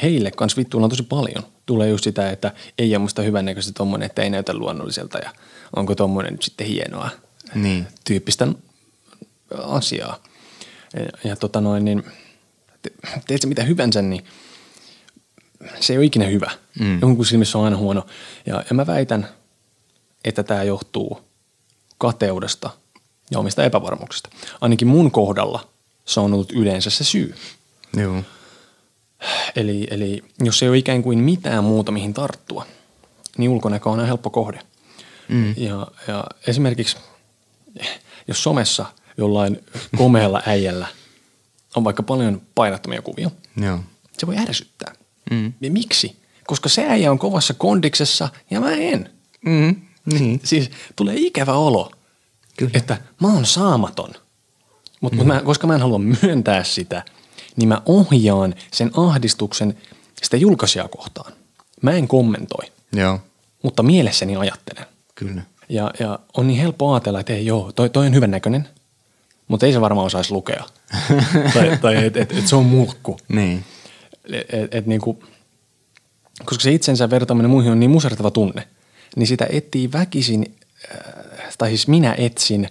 heille 0.02 0.30
kans 0.30 0.56
vittuilla 0.56 0.88
tosi 0.88 1.02
paljon. 1.02 1.44
Tulee 1.66 1.88
just 1.88 2.04
sitä, 2.04 2.30
että 2.30 2.52
ei 2.78 2.96
ole 2.96 3.02
musta 3.02 3.22
hyvännäköistä 3.22 3.72
tommonen, 3.72 4.06
että 4.06 4.22
ei 4.22 4.30
näytä 4.30 4.54
luonnolliselta 4.54 5.18
ja 5.18 5.30
onko 5.76 5.94
tommonen 5.94 6.32
nyt 6.32 6.42
sitten 6.42 6.66
hienoa 6.66 7.10
Niin. 7.54 7.87
tyyppistä 8.04 8.48
asiaa. 9.50 10.22
Ja, 10.94 11.30
ja 11.30 11.37
tota 11.37 11.60
noin, 11.60 11.84
niin 11.84 12.04
te, 12.82 12.90
teet 13.26 13.42
sä 13.42 13.48
mitä 13.48 13.62
hyvänsä, 13.62 14.02
niin 14.02 14.25
se 15.81 15.93
ei 15.93 15.97
ole 15.99 16.05
ikinä 16.05 16.27
hyvä. 16.27 16.50
Mm. 16.81 17.00
Jonkun 17.00 17.27
silmissä 17.27 17.59
on 17.59 17.65
aina 17.65 17.77
huono. 17.77 18.07
Ja, 18.47 18.65
ja 18.71 18.75
mä 18.75 18.87
väitän, 18.87 19.29
että 20.25 20.43
tämä 20.43 20.62
johtuu 20.62 21.21
kateudesta 21.99 22.71
ja 23.31 23.38
omista 23.38 23.65
epävarmuuksista. 23.65 24.29
Ainakin 24.61 24.88
mun 24.88 25.11
kohdalla 25.11 25.69
se 26.05 26.21
on 26.21 26.35
ollut 26.35 26.53
yleensä 26.53 26.91
se 26.91 27.05
syy. 27.05 27.35
Joo. 27.97 28.23
Eli, 29.57 29.87
eli 29.91 30.25
jos 30.38 30.62
ei 30.62 30.69
ole 30.69 30.79
ikään 30.79 31.03
kuin 31.03 31.19
mitään 31.19 31.65
muuta, 31.65 31.93
mihin 31.93 32.15
tarttua, 32.15 32.67
niin 33.38 33.50
ulkonäkö 33.50 33.88
on 33.88 33.93
aina 33.99 34.07
helppo 34.07 34.31
kohde. 34.31 34.61
Mm. 35.29 35.55
Ja, 35.57 35.87
ja 36.09 36.25
esimerkiksi, 36.47 36.97
jos 38.29 38.43
somessa 38.43 38.87
jollain 39.17 39.65
komealla 39.97 40.43
äijällä 40.47 40.87
on 41.77 41.85
vaikka 41.85 42.03
paljon 42.03 42.43
painattomia 42.55 43.03
kuvia, 43.03 43.31
Joo. 43.57 43.79
se 44.19 44.27
voi 44.27 44.37
ärsyttää. 44.38 44.95
Mm. 45.30 45.52
Ja 45.61 45.70
miksi? 45.70 46.16
Koska 46.47 46.68
se 46.68 46.87
äijä 46.87 47.11
on 47.11 47.18
kovassa 47.18 47.54
kondiksessa 47.54 48.28
ja 48.50 48.61
mä 48.61 48.73
en. 48.73 49.11
Mm. 49.47 49.76
Niin. 50.12 50.40
Siis 50.44 50.70
tulee 50.97 51.14
ikävä 51.18 51.52
olo, 51.52 51.90
Kyllä. 52.56 52.70
että 52.75 52.99
mä 53.20 53.28
oon 53.28 53.47
saamaton. 53.47 54.11
Mutta 55.00 55.23
mm. 55.23 55.26
mä, 55.26 55.40
koska 55.44 55.66
mä 55.66 55.75
en 55.75 55.80
halua 55.80 55.99
myöntää 56.23 56.64
sitä, 56.64 57.02
niin 57.56 57.68
mä 57.68 57.82
ohjaan 57.87 58.54
sen 58.73 58.90
ahdistuksen 58.97 59.78
sitä 60.23 60.37
julkaisijaa 60.37 60.88
kohtaan. 60.88 61.32
Mä 61.82 61.92
en 61.92 62.08
kommentoi, 62.08 62.64
Joo. 62.92 63.20
mutta 63.62 63.82
mielessäni 63.82 64.37
ajattelen. 64.37 64.87
Kyllä. 65.14 65.42
Ja, 65.68 65.90
ja 66.00 66.18
on 66.37 66.47
niin 66.47 66.61
helppo 66.61 66.92
ajatella, 66.92 67.20
että 67.20 67.32
ei 67.32 67.47
joo, 67.47 67.73
toi, 67.73 67.90
toi 67.90 68.06
on 68.06 68.14
hyvän 68.14 68.30
näköinen, 68.30 68.68
mutta 69.49 69.66
ei 69.66 69.73
se 69.73 69.80
varmaan 69.80 70.06
osaisi 70.06 70.32
lukea. 70.32 70.64
tai 71.54 71.78
tai 71.80 72.06
että 72.06 72.20
et, 72.20 72.32
et 72.32 72.49
se 72.49 72.56
on 72.56 72.66
mulkku. 72.66 73.18
Niin. 73.28 73.64
Et, 74.32 74.75
et 74.75 74.87
niinku, 74.87 75.25
koska 76.44 76.62
se 76.62 76.73
itsensä 76.73 77.11
vertaaminen 77.11 77.50
muihin 77.50 77.73
on 77.73 77.80
niin 77.80 77.90
musertava 77.90 78.30
tunne, 78.30 78.68
niin 79.16 79.26
sitä 79.26 79.47
etsii 79.50 79.92
väkisin, 79.92 80.56
äh, 80.94 81.54
tai 81.58 81.68
siis 81.68 81.88
minä 81.88 82.14
etsin 82.18 82.68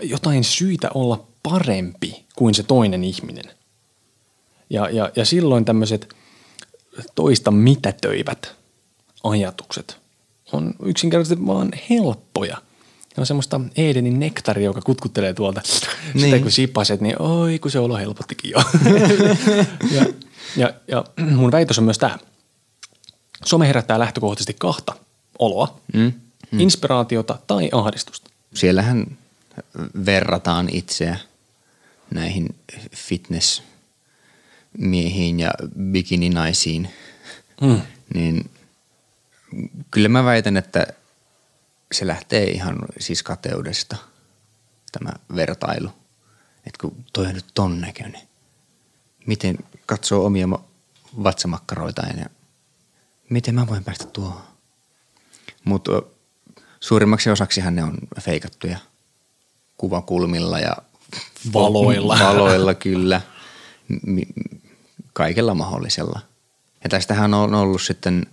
jotain 0.00 0.44
syitä 0.44 0.90
olla 0.94 1.26
parempi 1.42 2.24
kuin 2.36 2.54
se 2.54 2.62
toinen 2.62 3.04
ihminen. 3.04 3.44
Ja, 4.70 4.90
ja, 4.90 5.10
ja 5.16 5.24
silloin 5.24 5.64
tämmöiset 5.64 6.14
toista 7.14 7.50
mitätöivät 7.50 8.54
ajatukset 9.24 10.02
on 10.52 10.74
yksinkertaisesti 10.84 11.46
vaan 11.46 11.70
helppoja. 11.90 12.56
Ne 13.16 13.20
on 13.20 13.26
semmoista 13.26 13.60
Edenin 13.76 14.20
nektaria, 14.20 14.64
joka 14.64 14.80
kutkuttelee 14.80 15.34
tuolta. 15.34 15.60
Niin. 15.64 16.12
Sitä 16.12 16.26
Niin. 16.26 16.42
kun 16.42 16.50
sipaset, 16.50 17.00
niin 17.00 17.22
oi 17.22 17.58
kun 17.58 17.70
se 17.70 17.78
olo 17.78 17.96
helpottikin 17.96 18.50
jo. 18.50 18.58
ja, 19.96 20.06
ja, 20.56 20.74
ja 20.88 21.04
mun 21.30 21.52
väitös 21.52 21.78
on 21.78 21.84
myös 21.84 21.98
tämä. 21.98 22.18
Some 23.44 23.68
herättää 23.68 23.98
lähtökohtaisesti 23.98 24.56
kahta 24.58 24.96
oloa. 25.38 25.80
Mm. 25.94 26.12
Mm. 26.50 26.60
Inspiraatiota 26.60 27.38
tai 27.46 27.68
ahdistusta. 27.72 28.30
Siellähän 28.54 29.18
verrataan 30.06 30.68
itseä 30.72 31.16
näihin 32.10 32.54
fitnessmiehiin 32.96 35.40
ja 35.40 35.50
bikininaisiin, 35.92 36.90
Mm. 37.60 37.80
niin 38.14 38.50
kyllä 39.90 40.08
mä 40.08 40.24
väitän, 40.24 40.56
että 40.56 40.86
se 41.92 42.06
lähtee 42.06 42.50
ihan 42.50 42.78
siis 42.98 43.22
kateudesta, 43.22 43.96
tämä 44.92 45.10
vertailu. 45.36 45.88
Että 46.66 46.78
kun 46.80 47.04
toi 47.12 47.26
on 47.26 47.34
nyt 47.34 47.44
ton 47.54 47.80
näköinen. 47.80 48.20
Miten 49.26 49.58
katsoo 49.86 50.26
omia 50.26 50.46
ma- 50.46 50.64
vatsamakkaroitaan 51.22 52.18
ja 52.18 52.26
miten 53.30 53.54
mä 53.54 53.66
voin 53.66 53.84
päästä 53.84 54.04
tuohon. 54.06 54.42
Mutta 55.64 56.02
suurimmaksi 56.80 57.30
osaksihan 57.30 57.76
ne 57.76 57.84
on 57.84 57.94
feikattuja 58.20 58.78
kuvakulmilla 59.76 60.58
ja 60.58 60.76
Valoilla. 61.54 62.18
Valoilla 62.28 62.74
kyllä. 62.74 63.20
Kaikella 65.12 65.54
mahdollisella. 65.54 66.20
Ja 66.84 66.90
tästähän 66.90 67.34
on 67.34 67.54
ollut 67.54 67.82
sitten 67.82 68.26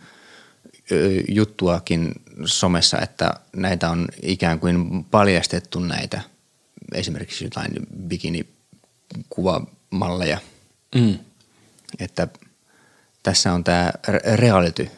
juttuakin 1.28 2.12
somessa, 2.46 3.00
että 3.00 3.34
näitä 3.56 3.90
on 3.90 4.08
ikään 4.22 4.60
kuin 4.60 5.04
paljastettu 5.04 5.80
näitä 5.80 6.22
esimerkiksi 6.94 7.44
jotain 7.44 7.72
bikinikuvamalleja, 8.08 10.38
Mm. 10.96 11.20
Että 12.00 12.28
tässä 13.24 13.54
on 13.54 13.64
tämä 13.64 13.92
reality. 14.36 14.90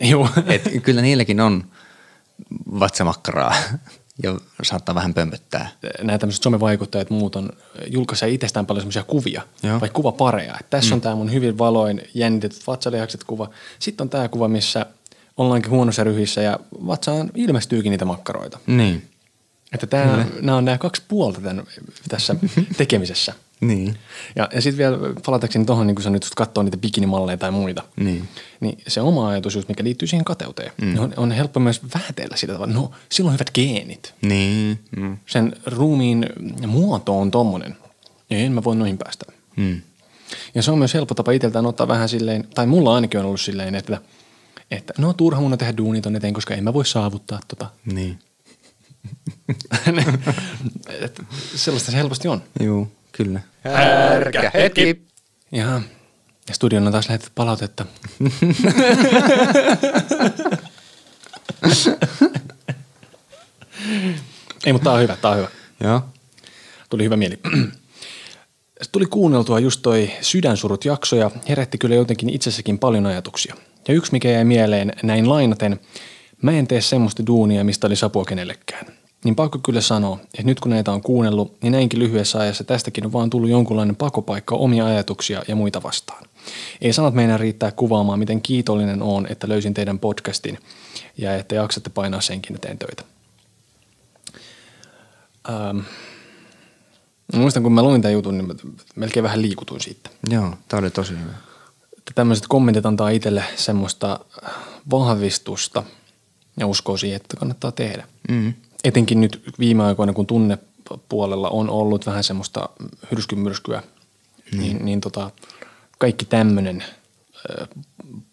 Joo. 0.00 0.28
Et 0.46 0.82
kyllä 0.82 1.02
niilläkin 1.02 1.40
on 1.40 1.64
vatsamakkaraa 2.80 3.54
ja 4.22 4.38
saattaa 4.62 4.94
vähän 4.94 5.14
pömpöttää. 5.14 5.68
nämä 6.02 6.18
tämmöiset 6.18 6.42
somevaikuttajat 6.42 7.10
muut 7.10 7.36
on 7.36 7.50
julkaisee 7.86 8.28
itsestään 8.28 8.66
paljon 8.66 8.82
semmoisia 8.82 9.02
kuvia, 9.02 9.42
Joo. 9.62 9.80
vai 9.80 9.88
kuvapareja. 9.88 10.56
Että 10.60 10.70
tässä 10.70 10.90
mm. 10.90 10.94
on 10.94 11.00
tämä 11.00 11.14
mun 11.14 11.32
hyvin 11.32 11.58
valoin 11.58 12.02
jännitetyt 12.14 12.66
vatsalihakset 12.66 13.24
kuva. 13.24 13.50
Sitten 13.78 14.04
on 14.04 14.08
tämä 14.08 14.28
kuva, 14.28 14.48
missä 14.48 14.86
ollaankin 15.36 15.70
huonossa 15.70 16.04
ryhissä 16.04 16.42
ja 16.42 16.58
vatsaan 16.86 17.30
ilmestyykin 17.34 17.90
niitä 17.90 18.04
makkaroita. 18.04 18.58
Niin. 18.66 19.08
Että 19.72 19.86
tämä, 19.86 20.26
nämä 20.40 20.56
on 20.56 20.64
nämä 20.64 20.78
kaksi 20.78 21.02
puolta 21.08 21.40
tämän, 21.40 21.64
tässä 22.08 22.36
tekemisessä. 22.76 23.34
Niin. 23.60 23.96
Ja, 24.36 24.48
ja 24.54 24.62
sitten 24.62 24.78
vielä 24.78 24.98
palatakseni 25.26 25.64
tuohon, 25.64 25.86
niin 25.86 25.94
kun 25.94 26.02
sä 26.02 26.10
nyt 26.10 26.26
katsoo 26.36 26.62
niitä 26.62 26.76
bikinimalleja 26.76 27.36
tai 27.36 27.50
muita, 27.50 27.82
Niin. 27.96 28.28
niin 28.60 28.78
se 28.88 29.00
oma 29.00 29.28
ajatus, 29.28 29.54
just 29.54 29.68
mikä 29.68 29.84
liittyy 29.84 30.08
siihen 30.08 30.24
kateuteen, 30.24 30.72
mm. 30.82 30.98
on, 30.98 31.14
on 31.16 31.30
helppo 31.32 31.60
myös 31.60 31.80
vähätellä 31.94 32.36
sitä, 32.36 32.52
että 32.52 32.66
no, 32.66 32.90
sillä 33.12 33.28
on 33.28 33.34
hyvät 33.34 33.50
geenit. 33.54 34.14
Niin. 34.22 34.78
Mm. 34.96 35.16
Sen 35.26 35.56
ruumiin 35.66 36.26
muoto 36.66 37.18
on 37.18 37.30
tommonen. 37.30 37.76
Ja 38.30 38.38
en 38.38 38.52
mä 38.52 38.64
voi 38.64 38.76
noihin 38.76 38.98
päästä. 38.98 39.24
Mm. 39.56 39.80
Ja 40.54 40.62
se 40.62 40.70
on 40.70 40.78
myös 40.78 40.94
helppo 40.94 41.14
tapa 41.14 41.32
itseltään 41.32 41.66
ottaa 41.66 41.88
vähän 41.88 42.08
silleen, 42.08 42.48
tai 42.54 42.66
mulla 42.66 42.94
ainakin 42.94 43.20
on 43.20 43.26
ollut 43.26 43.40
silleen, 43.40 43.74
että, 43.74 44.00
että 44.70 44.92
no 44.98 45.12
turha 45.12 45.40
mun 45.40 45.52
on 45.52 45.58
tehdä 45.58 45.76
duunit 45.76 46.02
ton 46.02 46.16
eteen, 46.16 46.34
koska 46.34 46.54
en 46.54 46.64
mä 46.64 46.74
voi 46.74 46.86
saavuttaa 46.86 47.40
tota. 47.48 47.70
Niin. 47.92 48.18
Sellaista 51.54 51.90
se 51.90 51.96
helposti 51.96 52.28
on. 52.28 52.42
Juu, 52.60 52.88
kyllä. 53.16 53.40
Härkä 53.64 54.50
hetki. 54.54 55.06
Ja, 55.52 55.80
ja 56.48 56.54
studion 56.54 56.86
on 56.86 56.92
taas 56.92 57.08
lähetetty 57.08 57.32
palautetta. 57.34 57.86
Ei, 64.66 64.72
mutta 64.72 64.84
tää 64.84 64.92
on 64.92 65.00
hyvä, 65.00 65.16
tää 65.16 65.30
on 65.30 65.36
hyvä. 65.36 65.48
Joo. 65.80 66.02
Tuli 66.90 67.04
hyvä 67.04 67.16
mieli. 67.16 67.38
Sitten 68.82 68.92
tuli 68.92 69.06
kuunneltua 69.06 69.58
just 69.58 69.82
toi 69.82 70.10
Sydänsurut 70.20 70.84
jakso 70.84 71.16
ja 71.16 71.30
herätti 71.48 71.78
kyllä 71.78 71.94
jotenkin 71.94 72.30
itsessäkin 72.30 72.78
paljon 72.78 73.06
ajatuksia. 73.06 73.54
Ja 73.88 73.94
yksi 73.94 74.12
mikä 74.12 74.30
jäi 74.30 74.44
mieleen 74.44 74.92
näin 75.02 75.28
lainaten, 75.28 75.80
mä 76.42 76.52
en 76.52 76.66
tee 76.66 76.80
semmoista 76.80 77.26
duunia, 77.26 77.64
mistä 77.64 77.86
oli 77.86 77.96
sapua 77.96 78.24
kenellekään. 78.24 78.86
Niin 79.26 79.36
pakko 79.36 79.58
kyllä 79.58 79.80
sanoa, 79.80 80.18
että 80.24 80.42
nyt 80.42 80.60
kun 80.60 80.70
näitä 80.70 80.92
on 80.92 81.02
kuunnellut, 81.02 81.56
niin 81.62 81.72
näinkin 81.72 81.98
lyhyessä 81.98 82.38
ajassa 82.38 82.64
tästäkin 82.64 83.06
on 83.06 83.12
vaan 83.12 83.30
tullut 83.30 83.50
jonkunlainen 83.50 83.96
pakopaikka 83.96 84.56
omia 84.56 84.86
ajatuksia 84.86 85.42
ja 85.48 85.56
muita 85.56 85.82
vastaan. 85.82 86.24
Ei 86.80 86.92
sanat 86.92 87.14
meinaa 87.14 87.36
riittää 87.36 87.72
kuvaamaan, 87.72 88.18
miten 88.18 88.42
kiitollinen 88.42 89.02
on, 89.02 89.26
että 89.30 89.48
löysin 89.48 89.74
teidän 89.74 89.98
podcastin 89.98 90.58
ja 91.18 91.34
että 91.34 91.54
jaksatte 91.54 91.90
painaa 91.90 92.20
senkin 92.20 92.56
eteen 92.56 92.78
töitä. 92.78 93.02
Ähm, 95.48 95.78
muistan, 97.34 97.62
kun 97.62 97.72
mä 97.72 97.82
luin 97.82 98.02
tämän 98.02 98.12
jutun, 98.12 98.38
niin 98.38 98.46
mä 98.46 98.54
melkein 98.96 99.24
vähän 99.24 99.42
liikutuin 99.42 99.80
siitä. 99.80 100.10
Joo, 100.30 100.54
tää 100.68 100.78
oli 100.78 100.90
tosi 100.90 101.12
hyvä. 101.12 101.32
Että 101.98 102.12
tämmöiset 102.14 102.44
kommentit 102.48 102.86
antaa 102.86 103.08
itselle 103.08 103.44
semmoista 103.56 104.20
vahvistusta 104.90 105.82
ja 106.56 106.66
uskoo 106.66 106.96
siihen, 106.96 107.16
että 107.16 107.36
kannattaa 107.36 107.72
tehdä. 107.72 108.08
Mm. 108.28 108.54
Etenkin 108.86 109.20
nyt 109.20 109.42
viime 109.58 109.84
aikoina, 109.84 110.12
kun 110.12 110.26
tunnepuolella 110.26 111.48
on 111.48 111.70
ollut 111.70 112.06
vähän 112.06 112.24
semmoista 112.24 112.68
hyrskymyrskyä, 113.10 113.82
mm. 114.52 114.60
niin, 114.60 114.84
niin 114.84 115.00
tota, 115.00 115.30
kaikki 115.98 116.24
tämmöinen 116.24 116.84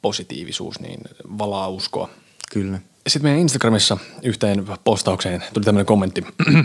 positiivisuus 0.02 0.80
niin 0.80 1.02
valaa 1.38 1.70
uskoa. 1.70 2.10
Kyllä. 2.52 2.80
Sitten 3.08 3.24
meidän 3.24 3.42
Instagramissa 3.42 3.98
yhteen 4.24 4.66
postaukseen 4.84 5.44
tuli 5.54 5.66
tämmöinen 5.66 5.86
kommentti. 5.86 6.26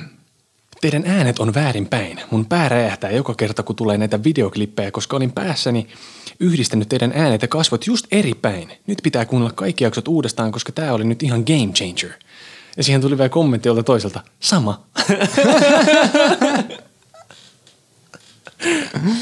Teidän 0.81 1.03
äänet 1.07 1.39
on 1.39 1.55
väärinpäin. 1.55 2.21
Mun 2.31 2.47
pää 2.47 2.69
räjähtää 2.69 3.11
joka 3.11 3.35
kerta, 3.35 3.63
kun 3.63 3.77
tulee 3.77 3.99
näitä 3.99 4.25
videoklippejä, 4.25 4.91
koska 4.91 5.17
olin 5.17 5.33
päässäni 5.33 5.89
yhdistänyt 6.41 6.89
teidän 6.89 7.13
äänet 7.15 7.43
ja 7.43 7.49
kasvot 7.49 7.87
just 7.87 8.07
eri 8.11 8.35
päin. 8.35 8.73
Nyt 8.87 8.99
pitää 9.03 9.25
kuunnella 9.25 9.53
kaikki 9.53 9.85
jaksot 9.85 10.09
uudestaan, 10.09 10.53
koska 10.53 10.73
tämä 10.73 10.93
oli 10.93 11.05
nyt 11.05 11.23
ihan 11.23 11.45
game 11.47 11.73
changer. 11.73 12.13
Ja 12.79 12.85
siihen 12.85 13.01
tuli 13.01 13.19
vielä 13.19 13.29
kommentti 13.29 13.69
jolta 13.69 13.83
toiselta. 13.83 14.21
Sama. 14.41 14.87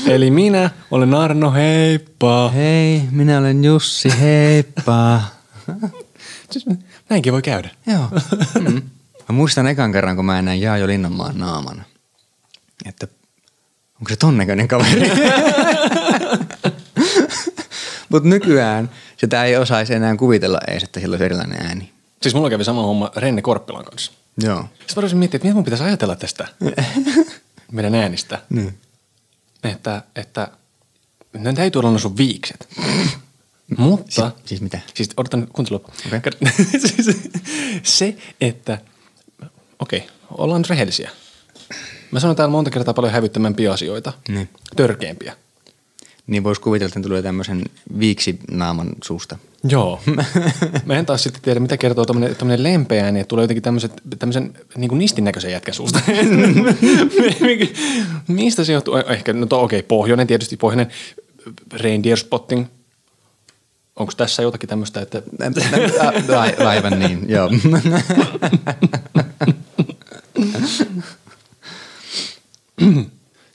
Eli 0.07 0.31
minä 0.31 0.71
olen 0.91 1.15
Arno, 1.15 1.53
heippa. 1.53 2.51
Hei, 2.51 3.03
minä 3.11 3.39
olen 3.39 3.65
Jussi, 3.65 4.13
heippa. 4.21 5.21
Siis 6.51 6.67
näinkin 7.09 7.33
voi 7.33 7.43
käydä. 7.43 7.71
Joo. 7.87 8.09
Mm. 8.61 8.83
Mä 9.29 9.37
muistan 9.37 9.67
ekan 9.67 9.93
kerran, 9.93 10.17
kun 10.17 10.25
mä 10.25 10.43
näin 10.43 10.61
Jaajo 10.61 10.87
Linnanmaan 10.87 11.39
naaman. 11.39 11.85
Että 12.85 13.07
onko 14.01 14.09
se 14.09 14.17
ton 14.17 14.39
näköinen 14.39 14.69
kaveri? 14.69 15.11
Mutta 18.09 18.29
nykyään 18.29 18.91
sitä 19.17 19.45
ei 19.45 19.57
osaisi 19.57 19.95
enää 19.95 20.17
kuvitella 20.17 20.59
edes, 20.69 20.83
että 20.83 21.01
sillä 21.01 21.15
olisi 21.15 21.25
erilainen 21.25 21.67
ääni. 21.67 21.93
Siis 22.23 22.35
mulla 22.35 22.51
kävi 22.51 22.65
sama 22.65 22.83
homma 22.83 23.11
Renne 23.17 23.43
Korppilan 23.43 23.85
kanssa. 23.85 24.13
Joo. 24.43 24.61
Sitten 24.61 24.97
mä 24.97 25.01
rupesin 25.01 25.19
miettimään, 25.19 25.39
että 25.39 25.47
mitä 25.47 25.55
mun 25.55 25.65
pitäisi 25.65 25.85
ajatella 25.85 26.17
tästä 26.17 26.49
meidän 27.73 27.95
äänistä. 27.95 28.39
Niin. 28.51 28.79
Että, 29.65 30.03
että 30.17 30.49
ne 31.33 31.53
täytyy 31.53 31.79
olla 31.79 31.93
ne 31.93 31.99
sun 31.99 32.17
viikset. 32.17 32.69
Mutta... 33.77 34.13
Siis, 34.13 34.35
siis 34.45 34.61
mitä? 34.61 34.81
Siis 34.95 35.11
odotan 35.17 35.49
kuuntelu. 35.53 35.85
Okei. 36.07 36.33
siis, 36.79 37.17
se, 37.99 38.17
että 38.41 38.79
okei, 39.79 39.99
okay, 39.99 40.11
ollaan 40.31 40.61
nyt 40.61 40.71
rehellisiä. 40.71 41.11
Mä 42.11 42.21
sanon 42.21 42.37
täällä 42.37 42.53
monta 42.53 42.71
kertaa 42.71 42.95
paljon 42.95 43.13
hävyttömämpiä 43.13 43.73
asioita. 43.73 44.13
Niin. 44.29 44.49
Törkeämpiä. 44.77 45.37
Niin 46.27 46.45
voisi 46.45 46.61
kuvitella, 46.61 46.89
että 46.89 47.01
tulee 47.01 47.23
tämmöisen 47.23 47.65
viiksi 47.99 48.39
naaman 48.51 48.89
suusta. 49.05 49.39
Joo. 49.69 50.01
Mä 50.87 50.95
en 50.95 51.07
taas 51.07 51.23
sitten 51.23 51.43
tiedä, 51.43 51.61
mitä 51.61 51.77
kertoo 51.77 52.05
tommonen 52.05 52.63
lempeä 52.63 53.05
ääni, 53.05 53.21
että 53.21 53.29
tulee 53.29 53.43
jotenkin 53.43 53.63
tämmöset, 53.63 53.93
tämmöisen 54.19 54.55
niin 54.77 54.89
kuin 54.89 54.99
nistin 54.99 55.25
näköisen 55.25 55.53
jätkän 55.53 55.75
suusta. 55.75 56.01
Mistä 58.29 58.65
se 58.65 58.73
johtuu? 58.73 58.97
Eh, 58.97 59.05
Ehkä, 59.09 59.33
no 59.33 59.47
okei, 59.51 59.79
okay, 59.79 59.89
pohjoinen 59.89 60.27
tietysti, 60.27 60.57
pohjoinen 60.57 60.89
reindeer 61.73 62.19
spotting. 62.19 62.67
Onko 63.97 64.13
tässä 64.17 64.43
jotakin 64.43 64.69
tämmöistä, 64.69 65.01
että 65.01 65.23
Ai- 66.41 66.67
Aivan 66.67 66.99
niin, 66.99 67.25
joo. 67.29 67.51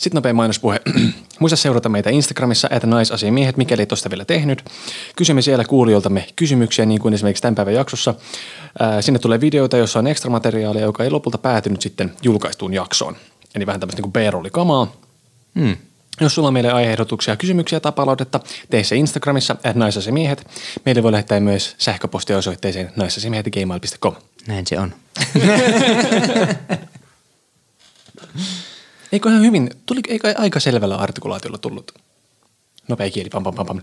Sitten 0.01 0.17
nopea 0.17 0.33
mainospuhe. 0.33 0.81
Muista 1.39 1.55
seurata 1.55 1.89
meitä 1.89 2.09
Instagramissa, 2.09 2.67
että 2.71 2.87
naisasiamiehet, 2.87 3.57
mikäli 3.57 3.81
et 3.81 3.91
ole 3.91 4.09
vielä 4.09 4.25
tehnyt. 4.25 4.63
Kysymme 5.15 5.41
siellä 5.41 5.65
kuulijoiltamme 5.65 6.27
kysymyksiä, 6.35 6.85
niin 6.85 7.01
kuin 7.01 7.13
esimerkiksi 7.13 7.41
tämän 7.41 7.55
päivän 7.55 7.73
jaksossa. 7.73 8.13
Ää, 8.79 9.01
sinne 9.01 9.19
tulee 9.19 9.41
videoita, 9.41 9.77
joissa 9.77 9.99
on 9.99 10.07
ekstra 10.07 10.31
materiaalia, 10.31 10.81
joka 10.81 11.03
ei 11.03 11.09
lopulta 11.09 11.37
päätynyt 11.37 11.81
sitten 11.81 12.13
julkaistuun 12.23 12.73
jaksoon. 12.73 13.15
Eli 13.55 13.65
vähän 13.65 13.79
tämmöistä 13.79 14.01
niin 14.01 14.11
B-rollikamaa. 14.11 14.95
Hmm. 15.59 15.77
Jos 16.21 16.35
sulla 16.35 16.47
on 16.47 16.53
meille 16.53 16.71
aiheehdotuksia, 16.71 17.35
kysymyksiä 17.35 17.79
tai 17.79 17.91
palautetta, 17.91 18.39
tee 18.69 18.83
se 18.83 18.95
Instagramissa, 18.95 19.55
at 19.63 19.75
naisasiamiehet. 19.75 20.47
Meille 20.85 21.03
voi 21.03 21.11
lähettää 21.11 21.39
myös 21.39 21.75
sähköpostia 21.77 22.37
osoitteeseen 22.37 22.91
naisasiamiehet.gmail.com. 22.95 24.15
Näin 24.47 24.67
se 24.67 24.79
on. 24.79 24.93
Eikö 29.11 29.29
ihan 29.29 29.41
hyvin, 29.41 29.69
tuli, 29.85 29.99
eikö 30.07 30.33
aika 30.37 30.59
selvällä 30.59 30.95
artikulaatiolla 30.95 31.57
tullut? 31.57 31.91
Nopea 32.87 33.11
kieli, 33.11 33.29
pam 33.29 33.43
pam 33.43 33.55
pam 33.55 33.65
pam. 33.65 33.81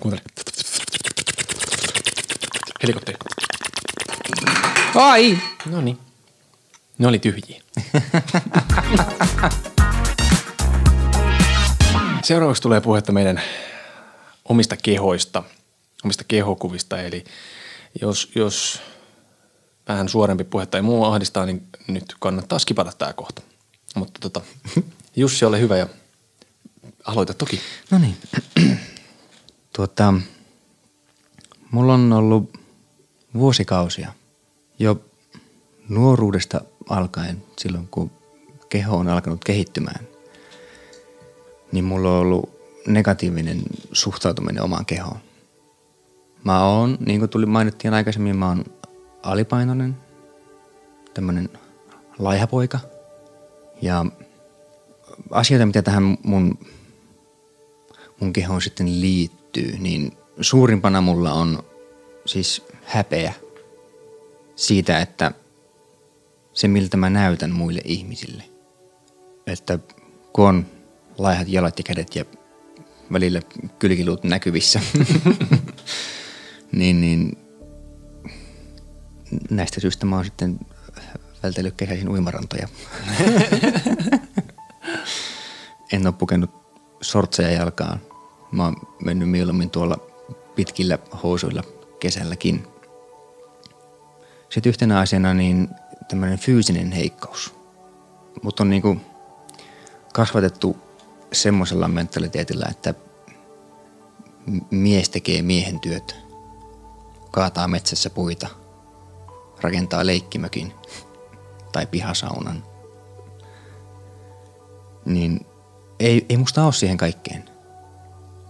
Kuuntele. 0.00 0.22
Helikopteri. 2.82 3.18
Ai! 4.94 5.38
No 5.66 5.80
niin. 5.80 5.98
Ne 6.98 7.06
oli 7.06 7.18
tyhjiä. 7.18 7.62
Seuraavaksi 12.22 12.62
tulee 12.62 12.80
puhetta 12.80 13.12
meidän 13.12 13.40
omista 14.44 14.76
kehoista, 14.76 15.42
omista 16.04 16.24
kehokuvista. 16.28 17.00
Eli 17.00 17.24
jos, 18.00 18.30
jos 18.34 18.80
vähän 19.88 20.08
suorempi 20.08 20.44
puhe 20.44 20.66
tai 20.66 20.82
muu 20.82 21.04
ahdistaa, 21.04 21.46
niin 21.46 21.66
nyt 21.88 22.14
kannattaa 22.18 22.58
skipata 22.58 22.92
tämä 22.98 23.12
kohta. 23.12 23.42
Mutta 23.96 24.20
tota, 24.20 24.40
Jussi, 25.16 25.44
ole 25.44 25.60
hyvä 25.60 25.76
ja 25.76 25.86
aloita 27.04 27.34
toki. 27.34 27.60
No 27.90 27.98
niin. 27.98 28.16
tuota, 29.76 30.14
mulla 31.70 31.94
on 31.94 32.12
ollut 32.12 32.58
vuosikausia 33.34 34.12
jo 34.78 35.04
nuoruudesta 35.88 36.60
alkaen, 36.88 37.42
silloin 37.58 37.88
kun 37.88 38.10
keho 38.68 38.96
on 38.96 39.08
alkanut 39.08 39.44
kehittymään, 39.44 40.06
niin 41.72 41.84
mulla 41.84 42.10
on 42.12 42.18
ollut 42.18 42.50
negatiivinen 42.86 43.62
suhtautuminen 43.92 44.62
omaan 44.62 44.86
kehoon. 44.86 45.18
Mä 46.44 46.64
oon, 46.64 46.98
niin 47.06 47.20
kuin 47.20 47.30
tuli 47.30 47.46
mainittiin 47.46 47.94
aikaisemmin, 47.94 48.36
mä 48.36 48.48
oon 48.48 48.64
alipainoinen, 49.22 49.96
tämmönen 51.14 51.48
laihapoika. 52.18 52.78
Ja 53.82 54.06
asioita, 55.30 55.66
mitä 55.66 55.82
tähän 55.82 56.18
mun, 56.22 56.58
mun 58.20 58.32
kehoon 58.32 58.62
sitten 58.62 59.00
liittyy, 59.00 59.78
niin 59.78 60.12
suurimpana 60.40 61.00
mulla 61.00 61.32
on 61.32 61.62
siis 62.26 62.66
häpeä 62.84 63.32
siitä, 64.56 64.98
että 64.98 65.32
se 66.52 66.68
miltä 66.68 66.96
mä 66.96 67.10
näytän 67.10 67.50
muille 67.50 67.80
ihmisille. 67.84 68.44
Että 69.46 69.78
kun 70.32 70.48
on 70.48 70.66
laihat 71.18 71.48
jalat 71.48 71.78
ja 71.78 71.84
kädet 71.84 72.16
ja 72.16 72.24
välillä 73.12 73.42
kylkiluut 73.78 74.24
näkyvissä, 74.24 74.80
niin, 76.72 77.00
niin 77.00 77.38
näistä 79.50 79.80
syistä 79.80 80.06
mä 80.06 80.16
oon 80.16 80.24
sitten 80.24 80.60
vältellyt 81.46 81.74
kesäisin 81.76 82.08
uimarantoja. 82.08 82.68
en 85.92 86.06
ole 86.06 86.14
pukenut 86.18 86.50
sortseja 87.00 87.50
jalkaan. 87.50 88.00
Mä 88.52 88.64
oon 88.64 88.76
mennyt 89.04 89.30
mieluummin 89.30 89.70
tuolla 89.70 89.98
pitkillä 90.54 90.98
housuilla 91.22 91.62
kesälläkin. 92.00 92.66
Sitten 94.50 94.70
yhtenä 94.70 95.00
asiana 95.00 95.34
niin 95.34 95.68
tämmöinen 96.08 96.38
fyysinen 96.38 96.92
heikkous. 96.92 97.54
Mutta 98.42 98.62
on 98.62 98.70
niinku 98.70 98.96
kasvatettu 100.12 100.76
semmoisella 101.32 101.88
mentaliteetillä, 101.88 102.66
että 102.70 102.94
mies 104.70 105.08
tekee 105.08 105.42
miehen 105.42 105.80
työt. 105.80 106.16
Kaataa 107.30 107.68
metsässä 107.68 108.10
puita. 108.10 108.48
Rakentaa 109.60 110.06
leikkimökin 110.06 110.72
tai 111.76 111.86
pihasaunan. 111.86 112.62
Niin 115.04 115.46
ei, 116.00 116.26
ei 116.28 116.36
musta 116.36 116.64
ole 116.64 116.72
siihen 116.72 116.96
kaikkeen. 116.96 117.44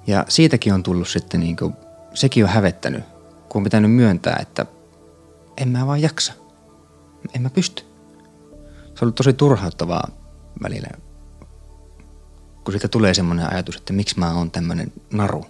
Ja 0.07 0.25
siitäkin 0.29 0.75
on 0.75 0.83
tullut 0.83 1.09
sitten 1.09 1.41
niinku, 1.41 1.73
sekin 2.15 2.45
on 2.45 2.51
hävettänyt, 2.51 3.05
kun 3.49 3.61
on 3.61 3.65
pitänyt 3.65 3.93
myöntää, 3.93 4.39
että 4.43 4.67
en 5.57 5.69
mä 5.69 5.87
vaan 5.87 6.03
jaksa. 6.03 6.33
En 7.35 7.43
mä 7.43 7.51
pysty. 7.51 7.83
Se 7.83 8.87
on 8.87 8.99
ollut 9.03 9.15
tosi 9.15 9.33
turhauttavaa 9.33 10.09
välillä, 10.63 10.89
kun 12.65 12.73
siitä 12.73 12.89
tulee 12.89 13.15
semmoinen 13.15 13.53
ajatus, 13.53 13.77
että 13.77 13.93
miksi 13.93 14.19
mä 14.19 14.35
oon 14.35 14.51
tämmönen 14.51 14.93
naru. 15.11 15.47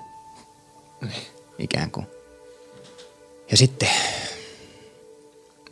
Ikään 1.59 1.91
kuin. 1.91 2.07
Ja 3.51 3.57
sitten 3.57 3.89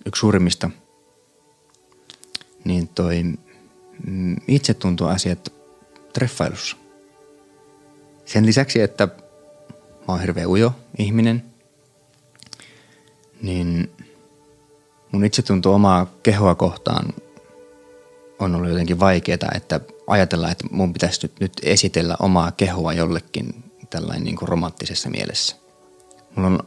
yksi 0.06 0.20
suurimmista, 0.20 0.70
niin 2.64 2.88
toi 2.88 3.22
mm, 4.06 4.36
itsetuntoasiat 4.48 5.52
treffailussa. 6.12 6.76
Sen 8.24 8.46
lisäksi, 8.46 8.80
että 8.80 9.06
mä 9.06 10.04
oon 10.08 10.20
hirveän 10.20 10.48
ujo 10.48 10.72
ihminen, 10.98 11.44
niin 13.42 13.90
mun 15.12 15.24
itsetunto 15.24 15.74
omaa 15.74 16.06
kehoa 16.22 16.54
kohtaan 16.54 17.12
on 18.38 18.54
ollut 18.54 18.70
jotenkin 18.70 19.00
vaikeaa, 19.00 19.50
että 19.54 19.80
ajatella, 20.06 20.50
että 20.50 20.64
mun 20.70 20.92
pitäisi 20.92 21.20
nyt, 21.22 21.40
nyt 21.40 21.52
esitellä 21.62 22.16
omaa 22.20 22.52
kehoa 22.52 22.92
jollekin 22.92 23.64
tällainen 23.90 24.24
niin 24.24 24.36
kuin 24.36 24.48
romanttisessa 24.48 25.10
mielessä. 25.10 25.56
Mulla 26.36 26.48
on 26.48 26.58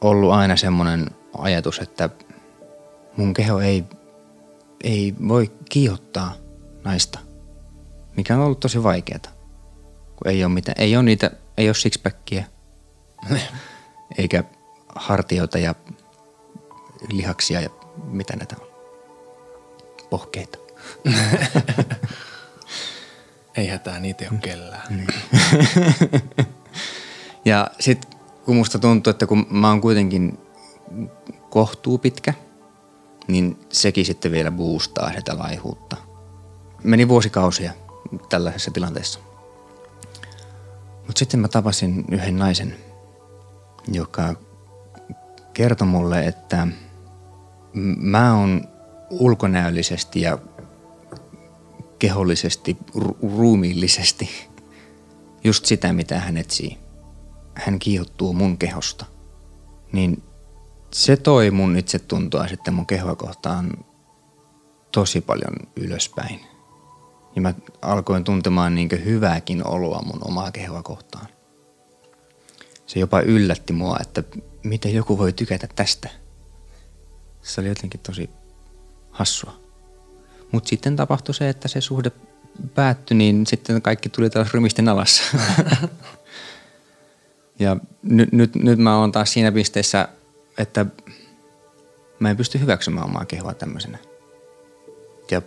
ollut 0.00 0.32
aina 0.32 0.56
semmoinen 0.56 1.10
ajatus, 1.38 1.78
että 1.78 2.10
mun 3.16 3.34
keho 3.34 3.60
ei, 3.60 3.84
ei 4.84 5.14
voi 5.28 5.52
kiihottaa 5.70 6.34
naista, 6.84 7.18
mikä 8.16 8.34
on 8.36 8.40
ollut 8.40 8.60
tosi 8.60 8.82
vaikeaa. 8.82 9.20
Kun 10.16 10.28
ei 10.28 10.44
ole, 10.44 10.52
mitään, 10.52 10.74
ei 10.78 10.96
ole 10.96 11.02
niitä, 11.02 11.30
ei 11.56 11.68
ole 11.68 11.74
sixpackia, 11.74 12.44
eikä 14.18 14.44
hartioita 14.94 15.58
ja 15.58 15.74
lihaksia 17.12 17.60
ja 17.60 17.70
mitä 18.04 18.36
näitä 18.36 18.56
on. 18.60 18.66
Pohkeita. 20.10 20.58
Ei 23.56 23.66
hätää, 23.66 24.00
niitä 24.00 24.24
ei 24.24 24.30
ole 24.32 24.38
kellään. 24.38 25.06
Ja 27.44 27.70
sitten 27.80 28.20
kun 28.44 28.56
musta 28.56 28.78
tuntuu, 28.78 29.10
että 29.10 29.26
kun 29.26 29.46
mä 29.50 29.68
oon 29.68 29.80
kuitenkin 29.80 30.38
kohtuu 31.50 31.98
pitkä, 31.98 32.34
niin 33.28 33.58
sekin 33.68 34.04
sitten 34.04 34.32
vielä 34.32 34.50
boostaa 34.50 35.12
sitä 35.12 35.38
laihuutta. 35.38 35.96
Meni 36.84 37.08
vuosikausia 37.08 37.72
tällaisessa 38.28 38.70
tilanteessa. 38.70 39.18
Mutta 41.06 41.18
sitten 41.18 41.40
mä 41.40 41.48
tapasin 41.48 42.04
yhden 42.10 42.36
naisen, 42.36 42.76
joka 43.92 44.34
kertoi 45.54 45.86
mulle, 45.86 46.26
että 46.26 46.68
mä 47.96 48.34
oon 48.34 48.68
ulkonäöllisesti 49.10 50.20
ja 50.20 50.38
kehollisesti, 51.98 52.76
ru- 52.96 53.36
ruumiillisesti 53.36 54.48
just 55.44 55.64
sitä, 55.64 55.92
mitä 55.92 56.20
hän 56.20 56.36
etsii. 56.36 56.78
Hän 57.54 57.78
kiihottuu 57.78 58.32
mun 58.32 58.58
kehosta. 58.58 59.06
Niin 59.92 60.22
se 60.94 61.16
toi 61.16 61.50
mun 61.50 61.76
itsetuntoa 61.76 62.48
sitten 62.48 62.74
mun 62.74 62.86
kehoa 62.86 63.14
kohtaan 63.16 63.84
tosi 64.92 65.20
paljon 65.20 65.54
ylöspäin. 65.76 66.40
Ja 67.36 67.42
mä 67.42 67.54
alkoin 67.82 68.24
tuntemaan 68.24 68.74
niin 68.74 68.88
hyvääkin 69.04 69.66
oloa 69.66 70.02
mun 70.02 70.18
omaa 70.24 70.50
kehoa 70.50 70.82
kohtaan. 70.82 71.26
Se 72.86 73.00
jopa 73.00 73.20
yllätti 73.20 73.72
mua, 73.72 73.96
että 74.00 74.22
miten 74.62 74.94
joku 74.94 75.18
voi 75.18 75.32
tykätä 75.32 75.68
tästä. 75.74 76.08
Se 77.42 77.60
oli 77.60 77.68
jotenkin 77.68 78.00
tosi 78.00 78.30
hassua. 79.10 79.60
Mutta 80.52 80.68
sitten 80.68 80.96
tapahtui 80.96 81.34
se, 81.34 81.48
että 81.48 81.68
se 81.68 81.80
suhde 81.80 82.12
päättyi, 82.74 83.16
niin 83.16 83.46
sitten 83.46 83.82
kaikki 83.82 84.08
tuli 84.08 84.30
taas 84.30 84.54
rymisten 84.54 84.88
alas. 84.88 85.22
ja 87.58 87.76
nyt, 88.02 88.32
nyt, 88.32 88.54
nyt 88.54 88.78
mä 88.78 88.98
oon 88.98 89.12
taas 89.12 89.32
siinä 89.32 89.52
pisteessä, 89.52 90.08
että 90.58 90.86
mä 92.18 92.30
en 92.30 92.36
pysty 92.36 92.60
hyväksymään 92.60 93.06
omaa 93.06 93.24
kehoa 93.24 93.54
tämmöisenä. 93.54 93.98
Ja 95.30 95.42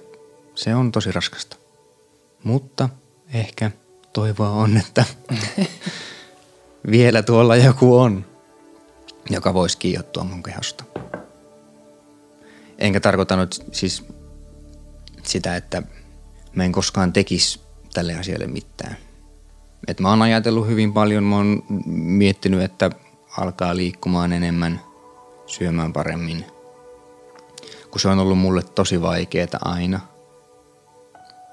se 0.56 0.76
on 0.76 0.92
tosi 0.92 1.12
raskasta. 1.12 1.58
Mutta 2.44 2.90
ehkä 3.34 3.72
toivoa 4.14 4.50
on, 4.50 4.78
että 4.78 5.06
vielä 6.92 7.24
tuolla 7.24 7.56
joku 7.56 7.98
on, 7.98 8.26
joka 9.30 9.54
voisi 9.54 9.78
kiihottua 9.78 10.24
mun 10.24 10.44
kehosta. 10.44 10.84
Enkä 12.78 13.00
tarkoita 13.00 13.36
nyt 13.36 13.66
siis 13.72 14.06
sitä, 15.24 15.56
että 15.56 15.84
mä 16.56 16.64
en 16.64 16.72
koskaan 16.72 17.14
tekisi 17.14 17.62
tälle 17.94 18.16
asialle 18.16 18.48
mitään. 18.48 18.98
Et 19.88 20.00
mä 20.00 20.10
oon 20.10 20.22
ajatellut 20.22 20.68
hyvin 20.68 20.94
paljon, 20.94 21.24
mä 21.24 21.36
oon 21.36 21.64
miettinyt, 21.88 22.62
että 22.62 22.92
alkaa 23.38 23.76
liikkumaan 23.76 24.34
enemmän, 24.34 24.82
syömään 25.48 25.94
paremmin. 25.94 26.46
Kun 27.92 28.02
se 28.02 28.08
on 28.08 28.20
ollut 28.20 28.38
mulle 28.38 28.64
tosi 28.64 29.02
vaikeaa 29.02 29.48
aina. 29.62 30.00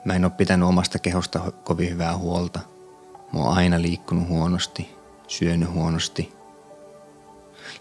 Mä 0.04 0.12
en 0.14 0.24
ole 0.24 0.32
pitänyt 0.36 0.68
omasta 0.68 0.98
kehosta 0.98 1.52
kovin 1.64 1.90
hyvää 1.90 2.16
huolta. 2.16 2.60
Mä 3.32 3.40
oon 3.40 3.56
aina 3.56 3.82
liikkunut 3.82 4.28
huonosti, 4.28 4.94
syönyt 5.28 5.72
huonosti. 5.72 6.32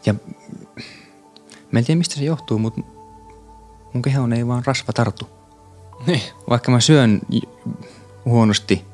Ja 0.06 0.14
mä 1.72 1.80
en 1.80 1.86
tiedä 1.86 1.98
mistä 1.98 2.16
se 2.16 2.24
johtuu, 2.24 2.60
mutta 2.60 2.82
mun 3.94 4.02
kehon 4.02 4.34
ei 4.34 4.48
vaan 4.48 4.64
rasva 4.66 4.94
tartu. 4.94 5.30
Niin. 6.08 6.22
Vaikka 6.50 6.72
mä 6.72 6.80
syön 6.80 7.22
huonosti, 8.26 8.86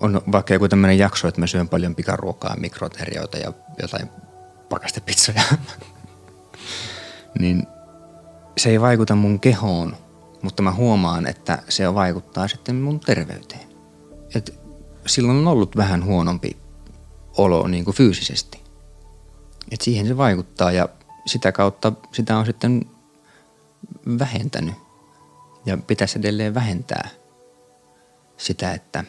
on 0.00 0.22
vaikka 0.32 0.54
joku 0.54 0.68
tämmöinen 0.68 0.98
jakso, 0.98 1.28
että 1.28 1.40
mä 1.40 1.46
syön 1.46 1.68
paljon 1.68 1.94
pikaruokaa, 1.94 2.56
mikroterioita 2.56 3.38
ja 3.38 3.52
jotain 3.82 4.10
pakastepizzoja, 4.68 5.42
niin 7.38 7.66
se 8.56 8.70
ei 8.70 8.80
vaikuta 8.80 9.14
mun 9.14 9.40
kehoon, 9.40 9.96
mutta 10.42 10.62
mä 10.62 10.72
huomaan, 10.72 11.26
että 11.26 11.62
se 11.68 11.94
vaikuttaa 11.94 12.48
sitten 12.48 12.76
mun 12.76 13.00
terveyteen. 13.00 13.68
Et 14.34 14.60
silloin 15.06 15.38
on 15.38 15.46
ollut 15.46 15.76
vähän 15.76 16.04
huonompi 16.04 16.56
olo 17.36 17.68
niin 17.68 17.84
kuin 17.84 17.96
fyysisesti. 17.96 18.62
Et 19.70 19.80
siihen 19.80 20.06
se 20.06 20.16
vaikuttaa 20.16 20.72
ja 20.72 20.88
sitä 21.26 21.52
kautta 21.52 21.92
sitä 22.12 22.38
on 22.38 22.46
sitten 22.46 22.86
vähentänyt 24.18 24.74
ja 25.66 25.76
pitäisi 25.76 26.18
edelleen 26.18 26.54
vähentää 26.54 27.08
sitä, 28.36 28.72
että 28.72 29.04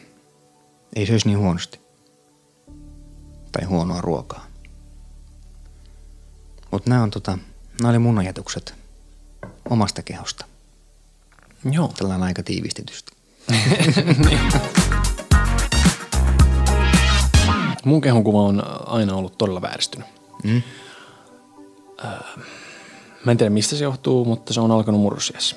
ei 0.96 1.06
söisi 1.06 1.28
niin 1.28 1.38
huonosti 1.38 1.80
tai 3.52 3.64
huonoa 3.64 4.00
ruokaa. 4.00 4.46
Mutta 6.70 6.90
nämä, 6.90 7.02
on 7.02 7.10
tota, 7.10 7.38
nämä 7.80 7.90
oli 7.90 7.98
mun 7.98 8.18
ajatukset 8.18 8.74
omasta 9.70 10.02
kehosta. 10.02 10.44
Joo. 11.70 11.88
Tällainen 11.88 12.26
aika 12.26 12.42
tiivistetysti. 12.42 13.12
mun 17.84 18.00
kehon 18.00 18.24
kuva 18.24 18.42
on 18.42 18.62
aina 18.86 19.14
ollut 19.14 19.38
todella 19.38 19.62
vääristynyt. 19.62 20.06
Mm. 20.44 20.62
Mä 23.24 23.32
en 23.32 23.36
tiedä 23.36 23.50
mistä 23.50 23.76
se 23.76 23.84
johtuu, 23.84 24.24
mutta 24.24 24.52
se 24.52 24.60
on 24.60 24.70
alkanut 24.70 25.00
murrosiassa. 25.00 25.56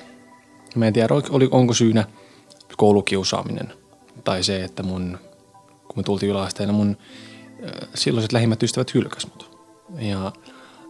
Mä 0.74 0.86
en 0.86 0.92
tiedä, 0.92 1.14
oli, 1.30 1.48
onko 1.50 1.74
syynä 1.74 2.04
koulukiusaaminen 2.76 3.72
tai 4.24 4.42
se, 4.42 4.64
että 4.64 4.82
mun, 4.82 5.18
kun 5.62 5.96
me 5.96 6.02
tultiin 6.02 6.30
yläasteena, 6.30 6.72
mun 6.72 6.96
silloiset 7.94 8.32
lähimmät 8.32 8.62
ystävät 8.62 8.94
hylkäs 8.94 9.26
mut. 9.26 9.58
Ja 9.98 10.32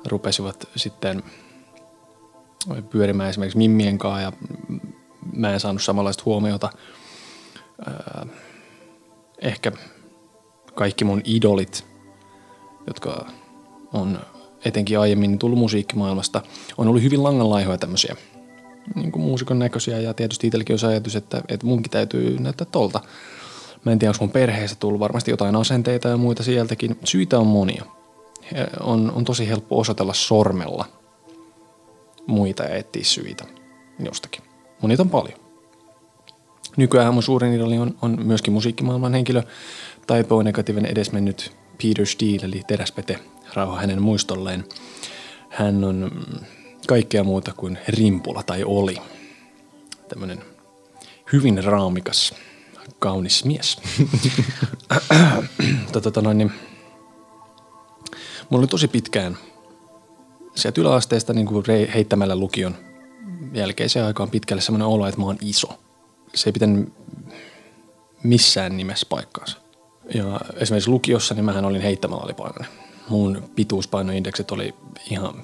rupesivat 0.07 0.69
sitten 0.77 1.23
pyörimään 2.90 3.31
esimerkiksi 3.31 3.59
Mimmien 3.59 3.99
kanssa 3.99 4.21
ja 4.21 4.33
mä 5.33 5.53
en 5.53 5.61
saanut 5.61 5.83
samanlaista 5.83 6.23
huomiota. 6.27 6.71
Ehkä 9.43 9.73
kaikki 10.75 11.05
mun 11.05 11.23
idolit, 11.25 11.87
jotka 12.87 13.27
on 13.93 14.21
etenkin 14.64 14.99
aiemmin 14.99 15.38
tullut 15.38 15.59
musiikkimaailmasta, 15.59 16.43
on 16.79 16.88
ollut 16.88 17.03
hyvin 17.03 17.23
langanlaihoja 17.23 17.79
tämmöisiä 17.79 18.17
niin 18.95 19.12
kuin 19.12 19.23
muusikon 19.23 19.59
näköisiä 19.59 20.01
ja 20.01 20.14
tietysti 20.14 20.47
itselläkin 20.47 20.77
on 20.83 20.90
ajatus, 20.90 21.17
että, 21.17 21.43
että 21.49 21.67
munkin 21.67 21.90
täytyy 21.90 22.40
näyttää 22.40 22.67
tolta. 22.73 23.01
Mä 23.85 23.93
en 23.93 23.99
tiedä, 23.99 24.11
onko 24.11 24.25
mun 24.25 24.33
perheessä 24.33 24.77
tullut 24.81 25.01
varmasti 25.01 25.31
jotain 25.31 25.57
asenteita 25.57 26.09
ja 26.09 26.17
muita 26.17 26.43
sieltäkin. 26.43 26.99
Syitä 27.05 27.38
on 27.38 27.47
monia. 27.47 27.85
On, 28.81 29.13
on 29.15 29.25
tosi 29.25 29.49
helppo 29.49 29.79
osoitella 29.79 30.15
sormella 30.15 30.85
muita 32.27 32.63
ja 32.63 32.75
etsiä 32.75 33.05
syitä 33.05 33.45
jostakin. 33.99 34.43
Mun 34.81 34.89
niitä 34.89 35.03
on 35.03 35.11
paljon. 35.11 35.41
Nykyään 36.77 37.15
mun 37.15 37.23
suurin 37.23 37.53
idoli 37.53 37.79
on, 37.79 37.95
on 38.03 38.19
myöskin 38.25 38.53
musiikkimaailman 38.53 39.15
henkilö, 39.15 39.43
Taipo 40.07 40.43
negatiivinen 40.43 40.91
edesmennyt 40.91 41.53
Peter 41.83 42.07
Steele, 42.07 42.45
eli 42.45 42.63
teräspete, 42.67 43.19
rauha 43.55 43.81
hänen 43.81 44.03
muistolleen. 44.03 44.65
Hän 45.49 45.85
on 45.85 46.11
kaikkea 46.89 47.25
muuta 47.25 47.53
kuin 47.57 47.79
rimpula 47.89 48.43
tai 48.43 48.65
oli. 48.65 48.97
Tämmöinen 50.09 50.43
hyvin 51.33 51.65
raamikas, 51.65 52.35
kaunis 52.99 53.45
mies. 53.45 53.79
tota, 55.93 56.01
tota, 56.01 56.23
noin, 56.23 56.39
niin, 56.39 56.53
mulla 58.55 58.62
oli 58.62 58.69
tosi 58.69 58.88
pitkään 58.88 59.37
sieltä 60.55 60.81
yläasteesta 60.81 61.33
niin 61.33 61.47
kuin 61.47 61.64
heittämällä 61.95 62.37
lukion 62.37 62.75
jälkeiseen 63.53 64.05
aikaan 64.05 64.31
pitkälle 64.31 64.62
semmoinen 64.62 64.88
olo, 64.88 65.07
että 65.07 65.21
mä 65.21 65.27
oon 65.27 65.38
iso. 65.40 65.69
Se 66.35 66.49
ei 66.49 66.53
pitänyt 66.53 66.93
missään 68.23 68.77
nimessä 68.77 69.07
paikkaansa. 69.11 69.59
Ja 70.14 70.40
esimerkiksi 70.57 70.90
lukiossa 70.90 71.35
niin 71.35 71.45
mähän 71.45 71.64
olin 71.64 71.81
heittämällä 71.81 72.23
alipainoinen. 72.23 72.71
Mun 73.09 73.43
pituuspainoindeksit 73.55 74.51
oli 74.51 74.75
ihan 75.11 75.35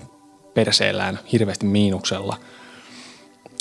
perseellään 0.55 1.18
hirveästi 1.33 1.66
miinuksella. 1.66 2.37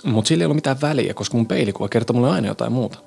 Mutta 0.03 0.27
sillä 0.27 0.41
ei 0.41 0.45
ollut 0.45 0.57
mitään 0.57 0.81
väliä, 0.81 1.13
koska 1.13 1.37
mun 1.37 1.47
peilikuva 1.47 1.89
kertoo 1.89 2.13
mulle 2.13 2.29
aina 2.29 2.47
jotain 2.47 2.71
muuta. 2.71 2.99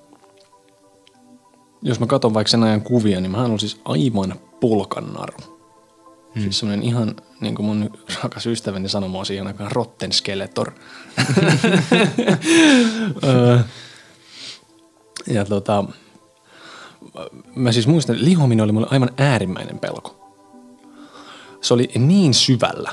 Jos 1.83 2.01
mä 2.01 2.07
katson 2.07 2.35
vaikka 2.35 2.51
sen 2.51 2.63
ajan 2.63 2.83
kuvia, 2.83 3.21
niin 3.21 3.33
mä 3.33 3.45
olen 3.45 3.59
siis 3.59 3.81
aivan 3.85 4.35
pulkannaru. 4.61 5.52
Hmm. 6.35 6.43
Siis 6.43 6.59
semmoinen 6.59 6.87
ihan, 6.87 7.17
niin 7.41 7.55
kuin 7.55 7.67
mun 7.67 7.99
rakas 8.23 8.47
ystäväni 8.47 8.89
sanoi 8.89 9.09
mua 9.09 9.25
siihen 9.25 9.47
aikaan, 9.47 9.73
rotten 9.73 10.13
skeletor. 10.13 10.73
ja 15.27 15.45
tota, 15.45 15.85
mä 17.55 17.73
siis 17.73 17.87
muistan, 17.87 18.17
että 18.17 18.29
lihominen 18.29 18.65
oli 18.65 18.73
mulle 18.73 18.89
aivan 18.91 19.11
äärimmäinen 19.19 19.79
pelko. 19.79 20.19
Se 21.61 21.75
oli 21.75 21.91
niin 21.95 22.35
syvällä, 22.35 22.93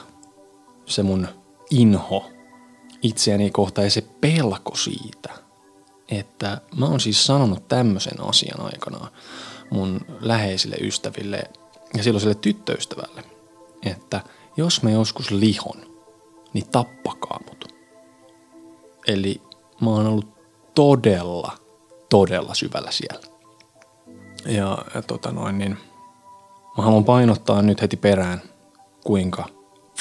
se 0.85 1.03
mun 1.03 1.27
inho 1.69 2.31
itseäni 3.01 3.51
kohtaan 3.51 3.85
ja 3.85 3.91
se 3.91 4.03
pelko 4.21 4.75
siitä, 4.75 5.29
että 6.09 6.61
mä 6.75 6.85
oon 6.85 6.99
siis 6.99 7.25
sanonut 7.25 7.67
tämmöisen 7.67 8.21
asian 8.21 8.61
aikanaan 8.61 9.11
mun 9.69 10.01
läheisille 10.21 10.75
ystäville 10.81 11.43
ja 11.97 12.03
silloiselle 12.03 12.35
tyttöystävälle, 12.35 13.23
että 13.85 14.21
jos 14.57 14.83
mä 14.83 14.89
joskus 14.89 15.31
lihon, 15.31 15.81
niin 16.53 16.67
tappakaa 16.71 17.39
mut. 17.49 17.75
Eli 19.07 19.41
mä 19.81 19.89
oon 19.89 20.07
ollut 20.07 20.27
todella, 20.75 21.57
todella 22.09 22.53
syvällä 22.53 22.91
siellä. 22.91 23.21
Ja, 24.45 24.77
ja 24.95 25.01
tota 25.01 25.31
noin, 25.31 25.57
niin 25.57 25.77
mä 26.77 26.83
haluan 26.83 27.05
painottaa 27.05 27.61
nyt 27.61 27.81
heti 27.81 27.97
perään, 27.97 28.41
kuinka 29.03 29.45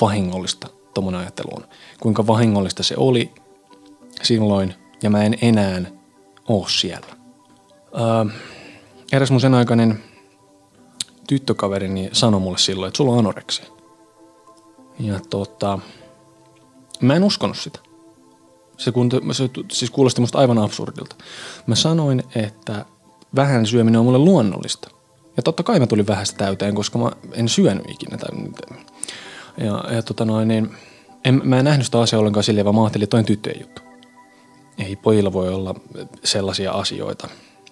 vahingollista 0.00 0.68
tommonen 0.94 1.20
ajattelu 1.20 1.50
on. 1.56 1.64
Kuinka 2.00 2.26
vahingollista 2.26 2.82
se 2.82 2.94
oli 2.96 3.32
silloin, 4.22 4.74
ja 5.02 5.10
mä 5.10 5.24
en 5.24 5.38
enää 5.42 5.82
oo 6.48 6.68
siellä. 6.68 7.16
Öö, 7.94 8.34
eräs 9.12 9.30
mun 9.30 9.40
sen 9.40 9.54
aikainen 9.54 10.04
tyttökaverini 11.28 12.08
sanoi 12.12 12.40
mulle 12.40 12.58
silloin, 12.58 12.88
että 12.88 12.96
sulla 12.96 13.12
on 13.12 13.18
anoreksia. 13.18 13.64
Ja 15.00 15.20
tota, 15.30 15.78
mä 17.00 17.14
en 17.14 17.24
uskonut 17.24 17.56
sitä. 17.56 17.78
Se, 18.78 18.92
kun, 18.92 19.10
se 19.32 19.50
siis 19.72 19.90
kuulosti 19.90 20.20
musta 20.20 20.38
aivan 20.38 20.58
absurdilta. 20.58 21.16
Mä 21.66 21.74
sanoin, 21.74 22.22
että 22.34 22.84
vähän 23.34 23.66
syöminen 23.66 23.98
on 23.98 24.04
mulle 24.04 24.18
luonnollista. 24.18 24.90
Ja 25.36 25.42
totta 25.42 25.62
kai 25.62 25.80
mä 25.80 25.86
tulin 25.86 26.06
vähästä 26.06 26.38
täyteen, 26.38 26.74
koska 26.74 26.98
mä 26.98 27.10
en 27.32 27.48
syönyt 27.48 27.90
ikinä. 27.90 28.18
Ja, 29.56 29.84
ja 29.94 30.02
tota 30.02 30.24
noin, 30.24 30.48
niin, 30.48 30.70
en, 31.24 31.40
mä 31.44 31.58
en 31.58 31.64
nähnyt 31.64 31.86
sitä 31.86 32.00
asiaa 32.00 32.20
ollenkaan 32.20 32.44
silleen, 32.44 32.64
vaan 32.64 32.74
mä 32.74 32.82
ajattelin, 32.82 33.04
että 33.04 33.10
toi 33.10 33.20
on 33.20 33.26
tyttöjen 33.26 33.60
juttu. 33.60 33.82
Ei 34.78 34.96
pojilla 34.96 35.32
voi 35.32 35.48
olla 35.48 35.74
sellaisia 36.24 36.72
asioita. 36.72 37.28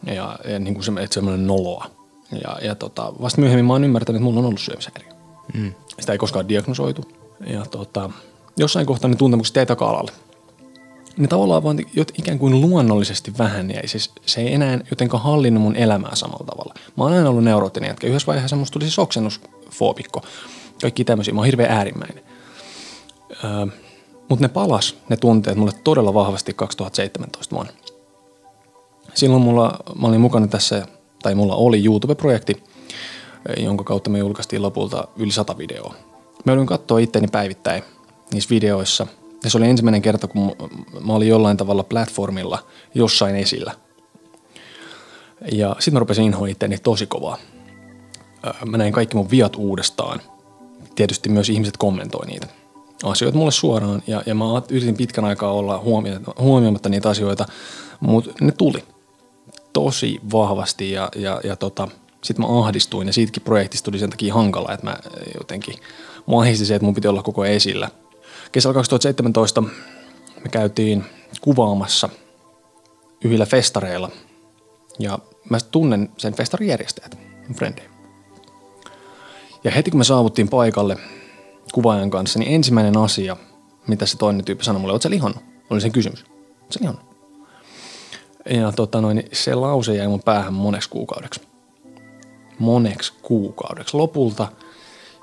Ja, 0.07 0.38
ja 0.49 0.59
niin 0.59 0.75
kuin 0.75 0.85
se, 0.85 0.92
että 1.01 1.14
semmoinen 1.14 1.47
noloa. 1.47 1.96
Ja, 2.33 2.59
ja 2.62 2.75
tota, 2.75 3.12
vasta 3.23 3.41
myöhemmin 3.41 3.65
mä 3.65 3.73
oon 3.73 3.85
ymmärtänyt, 3.85 4.17
että 4.17 4.25
mulla 4.25 4.41
on 4.41 4.47
ollut 4.47 4.61
syömishäiriö. 4.61 5.12
Mm. 5.55 5.75
Sitä 6.01 6.12
ei 6.12 6.19
koskaan 6.19 6.49
diagnosoitu. 6.49 7.05
Ja 7.47 7.67
tota, 7.71 8.11
jossain 8.57 8.87
kohtaa 8.87 9.11
ne 9.11 9.17
tuntemukset 9.17 9.57
jäi 9.57 9.67
taka-alalle. 9.67 10.12
Ne 11.17 11.29
tavallaan 11.29 11.62
vaan 11.62 11.79
ikään 12.19 12.39
kuin 12.39 12.61
luonnollisesti 12.61 13.33
vähän 13.39 13.71
jäi. 13.71 13.89
Siis 13.89 14.12
se 14.27 14.41
ei 14.41 14.55
enää 14.55 14.79
jotenkaan 14.91 15.23
hallinnut 15.23 15.62
mun 15.62 15.77
elämää 15.77 16.15
samalla 16.15 16.47
tavalla. 16.47 16.75
Mä 16.97 17.05
oon 17.05 17.12
aina 17.12 17.31
ollut 17.31 17.45
neuroottinen 17.45 17.89
jätkä. 17.89 18.07
Yhdessä 18.07 18.27
vaiheessa 18.27 18.57
musta 18.57 18.73
tuli 18.73 18.85
siis 18.85 18.99
oksennusfoobikko. 18.99 20.23
Kaikki 20.81 21.05
tämmöisiä. 21.05 21.35
Mä 21.35 21.41
oon 21.41 21.47
hirveän 21.47 21.71
äärimmäinen. 21.71 22.25
Öö, 23.45 23.67
Mutta 24.29 24.45
ne 24.45 24.49
palas, 24.49 24.97
ne 25.09 25.17
tunteet 25.17 25.57
mulle 25.57 25.73
todella 25.85 26.15
vahvasti 26.15 26.55
2017 26.55 27.55
vuonna. 27.55 27.73
Silloin 29.15 29.43
mulla, 29.43 29.79
mä 30.01 30.07
olin 30.07 30.21
mukana 30.21 30.47
tässä 30.47 30.87
tai 31.27 31.35
mulla 31.35 31.55
oli 31.55 31.85
YouTube-projekti, 31.85 32.62
jonka 33.57 33.85
kautta 33.85 34.11
me 34.11 34.19
julkaistiin 34.19 34.62
lopulta 34.62 35.09
yli 35.17 35.33
sata 35.33 35.59
videoa. 35.59 35.95
Mä 36.45 36.53
olin 36.53 36.67
katsoa 36.67 36.99
itteeni 36.99 37.29
päivittäin 37.33 37.83
niissä 38.33 38.51
videoissa. 38.51 39.07
Ja 39.45 39.51
se 39.51 39.59
oli 39.59 39.67
ensimmäinen 39.67 40.03
kerta, 40.03 40.29
kun 40.29 40.57
mä 41.07 41.12
olin 41.12 41.29
jollain 41.29 41.57
tavalla 41.57 41.83
platformilla 41.83 42.59
jossain 42.95 43.37
esillä. 43.37 43.73
Ja 45.53 45.77
sitten 45.79 45.95
mä 45.95 46.01
rupesin 46.01 46.25
inhoa 46.25 46.47
itteeni 46.47 46.79
tosi 46.79 47.07
kovaa. 47.07 47.37
Mä 48.65 48.79
näin 48.79 48.93
kaikki 48.93 49.17
mun 49.17 49.31
viat 49.31 49.57
uudestaan. 49.57 50.21
Tietysti 50.95 51.29
myös 51.29 51.49
ihmiset 51.49 51.77
kommentoi 51.77 52.27
niitä 52.27 52.47
asioita 53.05 53.39
mulle 53.39 53.53
suoraan. 53.53 54.03
Ja, 54.07 54.23
ja 54.27 54.35
mä 54.35 54.45
yritin 54.71 54.97
pitkän 54.97 55.25
aikaa 55.25 55.53
olla 55.53 55.83
huomioimatta 56.39 56.89
niitä 56.89 57.09
asioita, 57.09 57.47
mutta 58.01 58.31
ne 58.41 58.53
tuli– 58.53 58.85
tosi 59.77 60.21
vahvasti 60.33 60.91
ja, 60.91 61.09
ja, 61.17 61.41
ja 61.45 61.57
tota, 61.57 61.89
sitten 62.25 62.47
mä 62.47 62.59
ahdistuin 62.59 63.07
ja 63.07 63.12
siitäkin 63.12 63.43
projektista 63.43 63.85
tuli 63.85 63.99
sen 63.99 64.11
takia 64.11 64.35
hankala, 64.35 64.73
että 64.73 64.87
mä 64.87 64.97
jotenkin, 65.39 65.75
mua 66.27 66.45
se, 66.55 66.75
että 66.75 66.85
mun 66.85 66.95
piti 66.95 67.09
olla 67.09 67.23
koko 67.23 67.45
esillä. 67.45 67.91
Kesällä 68.53 68.75
2017 68.75 69.62
me 70.45 70.49
käytiin 70.51 71.05
kuvaamassa 71.41 72.09
yhdellä 73.25 73.47
festareilla 73.47 74.11
ja 74.99 75.19
mä 75.51 75.59
tunnen 75.71 76.11
sen 76.17 76.35
festarin 76.35 76.69
järjestäjät, 76.69 77.19
frendejä. 77.55 77.91
Ja 79.65 79.71
heti 79.71 79.91
kun 79.91 80.01
me 80.01 80.05
saavuttiin 80.05 80.49
paikalle 80.49 80.97
kuvaajan 81.73 82.11
kanssa, 82.11 82.39
niin 82.39 82.55
ensimmäinen 82.55 82.97
asia, 82.97 83.37
mitä 83.87 84.07
se 84.07 84.17
toinen 84.17 84.45
tyyppi 84.45 84.65
sanoi 84.65 84.81
mulle, 84.81 84.93
oot 84.93 85.03
sä 85.03 85.11
lihonnut? 85.11 85.45
Oli 85.71 85.81
sen 85.81 85.93
kysymys. 85.93 86.25
Oot 86.62 86.73
sä 86.73 86.79
lihonnut? 86.81 87.16
Ja 88.51 88.73
tota 88.73 89.01
noin, 89.01 89.25
se 89.33 89.55
lause 89.55 89.97
jäi 89.97 90.09
mun 90.09 90.23
päähän 90.23 90.55
moneksi 90.55 90.91
kuukaudeksi. 90.91 91.41
Moneksi 92.59 93.13
kuukaudeksi. 93.23 93.97
Lopulta 93.97 94.49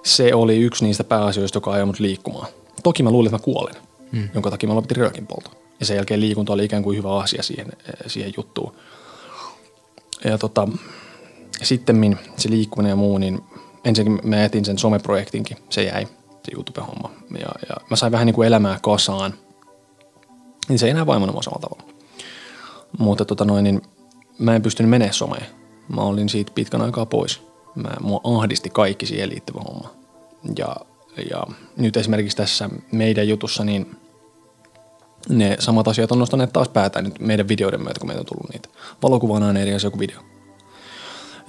se 0.04 0.34
oli 0.34 0.58
yksi 0.58 0.86
niistä 0.86 1.04
pääasioista, 1.04 1.58
joka 1.58 1.72
ajoi 1.72 1.86
mut 1.86 2.00
liikkumaan. 2.00 2.48
Toki 2.84 3.04
mä 3.04 3.12
luulin, 3.12 3.28
että 3.28 3.38
mä 3.38 3.44
kuolen, 3.44 3.76
hmm. 4.12 4.30
jonka 4.34 4.52
takia 4.52 4.70
mä 4.70 4.76
lopetin 4.76 4.98
röökin 4.98 5.28
polto. 5.28 5.52
Ja 5.80 5.86
sen 5.86 5.96
jälkeen 5.96 6.20
liikunta 6.20 6.54
oli 6.54 6.66
ikään 6.66 6.84
kuin 6.84 6.98
hyvä 6.98 7.18
asia 7.18 7.44
siihen, 7.44 7.68
siihen 8.08 8.34
juttuun. 8.38 8.74
Ja 10.24 10.38
tota, 10.38 10.68
sitten 11.64 12.20
se 12.38 12.50
liikkuminen 12.50 12.90
ja 12.90 12.96
muu, 12.96 13.18
niin 13.18 13.44
ensinnäkin 13.86 14.30
mä 14.30 14.36
jätin 14.36 14.66
sen 14.66 14.78
someprojektinkin, 14.78 15.58
se 15.70 15.84
jäi, 15.84 16.08
se 16.46 16.52
YouTube-homma. 16.56 17.12
Ja, 17.32 17.50
ja 17.70 17.76
mä 17.90 17.96
sain 17.96 18.12
vähän 18.12 18.26
niin 18.26 18.36
kuin 18.36 18.48
elämää 18.48 18.80
kasaan. 18.82 19.34
Niin 20.70 20.80
se 20.80 20.86
ei 20.86 20.92
enää 20.92 21.06
vaimona 21.06 21.42
samalla 21.42 21.62
tavalla. 21.62 21.93
Mutta 23.00 23.26
tota 23.26 23.46
noin, 23.46 23.64
niin 23.64 23.82
mä 24.40 24.56
en 24.56 24.62
pystynyt 24.62 24.90
menemään 24.90 25.14
someen. 25.14 25.46
Mä 25.96 26.02
olin 26.02 26.30
siitä 26.30 26.52
pitkän 26.56 26.82
aikaa 26.82 27.06
pois. 27.06 27.42
Mä, 27.76 27.90
mua 28.02 28.22
ahdisti 28.24 28.70
kaikki 28.70 29.06
siihen 29.06 29.30
liittyvä 29.30 29.60
homma. 29.68 29.90
Ja, 30.58 30.76
ja 31.30 31.44
nyt 31.78 31.98
esimerkiksi 31.98 32.38
tässä 32.38 32.70
meidän 32.92 33.28
jutussa, 33.28 33.64
niin 33.64 33.96
ne 35.30 35.56
samat 35.60 35.88
asiat 35.88 36.12
on 36.12 36.20
nostaneet 36.20 36.54
taas 36.54 36.68
päätään 36.68 37.06
nyt 37.06 37.20
meidän 37.20 37.48
videoiden 37.48 37.84
myötä, 37.84 38.00
kun 38.00 38.08
meitä 38.08 38.20
on 38.20 38.26
tullut 38.26 38.50
niitä. 38.54 38.70
Valokuva 39.04 39.34
on 39.34 39.44
aina 39.44 39.60
eri 39.60 39.74
asia 39.74 39.90
kuin 39.90 40.00
video. 40.00 40.20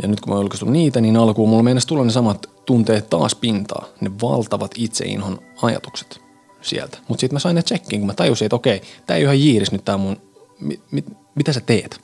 Ja 0.02 0.08
nyt 0.08 0.20
kun 0.20 0.32
mä 0.32 0.36
oon 0.36 0.72
niitä, 0.72 1.00
niin 1.00 1.16
alkuun 1.16 1.48
mulla 1.48 1.62
mennessä 1.62 1.88
tulla 1.88 2.04
ne 2.04 2.10
samat 2.10 2.50
tunteet 2.66 3.10
taas 3.10 3.34
pintaa. 3.34 3.86
Ne 4.00 4.10
valtavat 4.22 4.70
itseinhon 4.76 5.38
ajatukset 5.62 6.20
sieltä. 6.60 6.98
Mutta 7.08 7.20
sitten 7.20 7.34
mä 7.34 7.40
sain 7.40 7.54
ne 7.54 7.62
tsekkiin, 7.62 8.00
kun 8.00 8.06
mä 8.06 8.14
tajusin, 8.14 8.46
että 8.46 8.56
okei, 8.56 8.82
tää 9.06 9.16
ei 9.16 9.22
ihan 9.22 9.40
jiiris 9.40 9.72
nyt 9.72 9.84
tää 9.84 9.96
mun 9.96 10.16
mi, 10.60 10.80
mi, 10.90 11.04
mitä 11.34 11.52
sä 11.52 11.60
teet? 11.60 12.00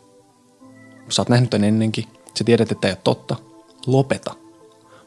Sä 1.09 1.23
oot 1.23 1.29
nähnyt 1.29 1.51
tämän 1.51 1.69
ennenkin, 1.69 2.05
sä 2.39 2.45
tiedät, 2.45 2.73
että 2.73 2.89
ei 2.89 2.93
ole 2.93 2.99
totta. 3.05 3.37
Lopeta. 3.87 4.35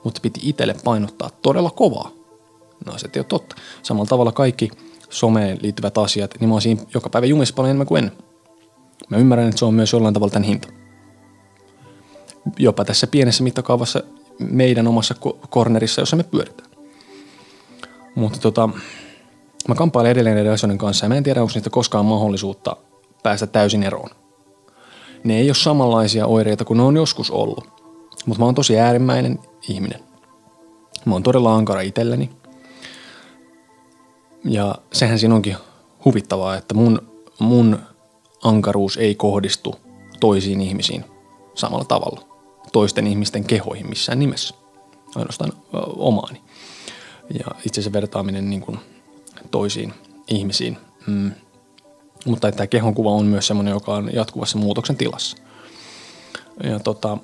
Mutta 0.04 0.20
piti 0.22 0.40
itselle 0.44 0.76
painottaa 0.84 1.30
todella 1.42 1.72
kovaa. 1.72 2.12
No 2.86 2.98
se 2.98 3.10
ei 3.14 3.20
ole 3.20 3.26
totta. 3.26 3.56
Samalla 3.84 4.10
tavalla 4.10 4.32
kaikki 4.32 4.70
someen 5.10 5.58
liittyvät 5.62 5.98
asiat, 5.98 6.36
niin 6.40 6.50
mä 6.50 6.54
oon 6.54 6.62
siinä 6.62 6.82
joka 6.94 7.10
päivä 7.10 7.26
jumissa 7.26 7.56
paljon 7.56 7.70
enemmän 7.70 7.88
kuin 7.88 8.04
ennen. 8.04 8.18
Mä 9.10 9.18
ymmärrän, 9.18 9.48
että 9.48 9.60
se 9.60 9.66
on 9.66 9.74
myös 9.74 9.94
jollain 9.94 10.14
tavalla 10.14 10.32
tämän 10.32 10.48
hinta. 10.48 10.68
Jopa 12.58 12.86
tässä 12.86 13.08
pienessä 13.08 13.44
mittakaavassa 13.44 14.04
meidän 14.40 14.88
omassa 14.88 15.16
kornerissa, 15.50 16.02
jossa 16.02 16.16
me 16.16 16.24
pyöritään. 16.24 16.70
Mutta 18.16 18.40
tota, 18.40 18.70
mä 19.68 19.76
kamppailen 19.76 20.12
edelleen 20.12 20.36
näiden 20.36 20.54
asioiden 20.54 20.78
kanssa 20.78 21.06
ja 21.06 21.10
mä 21.10 21.16
en 21.16 21.24
tiedä, 21.24 21.42
onko 21.42 21.52
niistä 21.56 21.70
koskaan 21.70 22.06
mahdollisuutta 22.06 22.78
päästä 23.24 23.48
täysin 23.48 23.84
eroon. 23.84 24.10
Ne 25.24 25.38
ei 25.38 25.50
ole 25.50 25.56
samanlaisia 25.56 26.28
oireita 26.28 26.66
kuin 26.66 26.78
ne 26.78 26.84
on 26.84 26.96
joskus 26.96 27.32
ollut. 27.32 27.68
Mutta 28.26 28.40
mä 28.40 28.46
oon 28.46 28.56
tosi 28.56 28.80
äärimmäinen 28.80 29.40
ihminen. 29.70 30.00
Mä 31.06 31.14
oon 31.14 31.24
todella 31.24 31.56
ankara 31.56 31.82
itselleni. 31.82 32.30
Ja 34.44 34.76
sehän 34.94 35.20
siinä 35.20 35.36
onkin 35.36 35.58
huvittavaa, 36.06 36.58
että 36.58 36.74
mun, 36.74 37.02
mun 37.40 37.80
ankaruus 38.44 38.98
ei 38.98 39.16
kohdistu 39.16 39.76
toisiin 40.20 40.62
ihmisiin 40.62 41.06
samalla 41.56 41.86
tavalla. 41.86 42.22
Toisten 42.72 43.08
ihmisten 43.08 43.44
kehoihin 43.44 43.90
missään 43.90 44.20
nimessä. 44.20 44.56
Ainoastaan 45.16 45.54
omaani. 45.98 46.42
Ja 47.30 47.46
itse 47.66 47.82
asiassa 47.82 47.94
vertaaminen 47.94 48.50
niin 48.50 48.62
kuin 48.62 48.80
toisiin 49.52 49.94
ihmisiin. 50.28 50.78
Mm, 51.08 51.32
mutta 52.26 52.48
että 52.48 52.58
tämä 52.58 52.68
kehonkuva 52.68 53.12
on 53.12 53.26
myös 53.26 53.48
semmoinen, 53.48 53.72
joka 53.72 53.94
on 53.94 54.10
jatkuvassa 54.14 54.58
muutoksen 54.58 54.96
tilassa. 54.96 55.38
Ja 56.64 56.80
tota, 56.80 57.18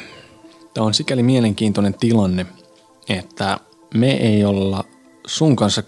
tämä 0.74 0.86
on 0.86 0.94
sikäli 0.94 1.22
mielenkiintoinen 1.22 1.94
tilanne, 1.94 2.46
että 3.08 3.60
me 3.94 4.12
ei 4.12 4.44
olla 4.44 4.84
sun 5.26 5.56
kanssa 5.56 5.82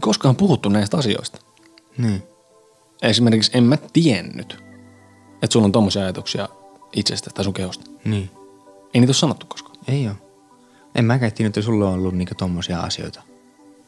koskaan 0.00 0.36
puhuttu 0.36 0.68
näistä 0.68 0.96
asioista. 0.96 1.38
Niin. 1.98 2.22
Esimerkiksi 3.02 3.50
en 3.54 3.64
mä 3.64 3.78
tiennyt, 3.92 4.64
että 5.42 5.52
sulla 5.52 5.64
on 5.64 5.72
tommosia 5.72 6.02
ajatuksia 6.02 6.48
itsestä 6.92 7.30
tai 7.34 7.44
sun 7.44 7.54
kehosta. 7.54 7.90
Niin. 8.04 8.30
Ei 8.94 9.00
niitä 9.00 9.10
ole 9.10 9.14
sanottu 9.14 9.46
koskaan. 9.46 9.76
Ei 9.88 10.06
ole. 10.06 10.16
En 10.94 11.04
mäkään 11.04 11.32
tiennyt, 11.32 11.56
että 11.56 11.66
sulla 11.66 11.88
on 11.88 11.94
ollut 11.94 12.14
niinku 12.14 12.34
tommosia 12.34 12.80
asioita. 12.80 13.22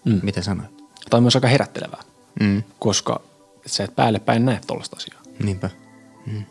Mm. 0.05 0.21
Mitä 0.23 0.43
sanoit? 0.43 0.71
Tämä 1.11 1.19
on 1.19 1.23
myös 1.23 1.37
aika 1.37 1.49
herättelevää 1.49 2.03
mm. 2.41 2.63
koska 2.79 3.21
sä 3.67 3.85
et 3.85 3.97
päälle 3.97 4.19
päin 4.19 4.45
näe 4.45 4.61
tuollaista 4.67 4.97
asiaa. 4.97 5.23
Niinpä. 5.43 5.71
Mm. 6.27 6.45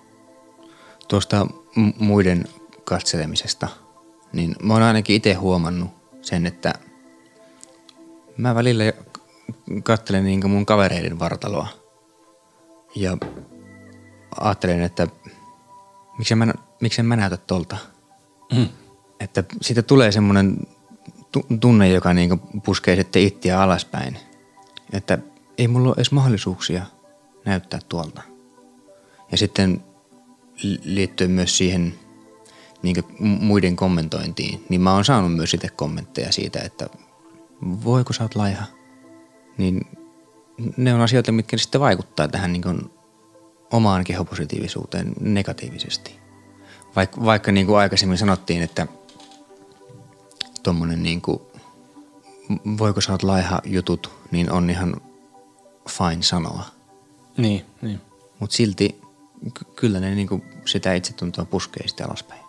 Tuosta 1.08 1.46
m- 1.76 2.06
muiden 2.06 2.46
katselemisesta, 2.84 3.67
niin 4.34 4.56
mä 4.63 4.74
oon 4.74 4.84
ainakin 4.84 5.15
itse 5.15 5.34
huomannut 5.34 5.91
sen, 6.22 6.46
että 6.46 6.74
mä 8.38 8.56
välillä 8.56 8.84
katselen 9.84 10.24
niin 10.26 10.50
mun 10.50 10.65
kavereiden 10.65 11.20
vartaloa 11.20 11.67
ja 12.96 13.17
ajattelen, 14.39 14.82
että 14.82 15.08
miksi 16.17 16.36
mä, 16.36 16.54
miksi 16.82 17.04
mä 17.04 17.15
näytä 17.15 17.38
tolta. 17.38 17.78
Mm. 18.56 18.67
Että 19.20 19.44
siitä 19.62 19.82
tulee 19.82 20.12
semmoinen 20.12 20.58
tunne, 21.60 21.89
joka 21.89 22.13
niin 22.13 22.39
puskee 22.39 22.96
sitten 22.96 23.22
ittiä 23.22 23.62
alaspäin. 23.62 24.17
Että 24.94 25.17
ei 25.62 25.67
mulla 25.67 25.88
ole 25.88 25.95
edes 25.95 26.12
mahdollisuuksia 26.12 26.86
näyttää 27.45 27.80
tuolta. 27.89 28.21
Ja 29.32 29.38
sitten 29.38 29.84
liittyen 30.84 31.32
myös 31.32 31.58
siihen 31.58 31.93
niin 32.84 32.95
muiden 33.19 33.76
kommentointiin, 33.76 34.65
niin 34.69 34.82
mä 34.82 34.93
oon 34.93 35.06
saanut 35.06 35.36
myös 35.36 35.54
itse 35.54 35.69
kommentteja 35.69 36.32
siitä, 36.32 36.60
että 36.60 36.89
voiko 37.62 38.13
sä 38.13 38.24
oot 38.24 38.36
laiha. 38.36 38.65
Niin 39.58 39.82
ne 40.78 40.93
on 40.93 41.02
asioita, 41.02 41.32
mitkä 41.32 41.58
sitten 41.58 41.82
vaikuttaa 41.82 42.28
tähän 42.28 42.54
niin 42.54 42.91
omaan 43.71 44.04
kehopositiivisuuteen 44.04 45.13
negatiivisesti. 45.19 46.19
Vaik, 46.95 47.12
vaikka 47.26 47.52
niin 47.52 47.65
kuin 47.65 47.78
aikaisemmin 47.78 48.17
sanottiin, 48.17 48.62
että 48.62 48.88
tuommoinen 50.63 51.04
niin 51.04 51.21
voiko 52.78 53.02
sä 53.02 53.12
oot 53.12 53.24
laiha 53.24 53.62
jutut, 53.65 54.12
niin 54.32 54.52
on 54.52 54.69
ihan 54.69 54.95
fine 55.89 56.24
sanoa. 56.24 56.65
Niin, 57.38 57.65
niin. 57.82 58.02
Mutta 58.39 58.56
silti 58.56 59.02
kyllä 59.76 60.00
ne 60.00 60.15
niin 60.15 60.28
kuin 60.28 60.44
sitä 60.65 60.94
itsetuntoa 60.94 61.46
puskee 61.46 61.88
sitten 61.88 62.08
alaspäin. 62.08 62.41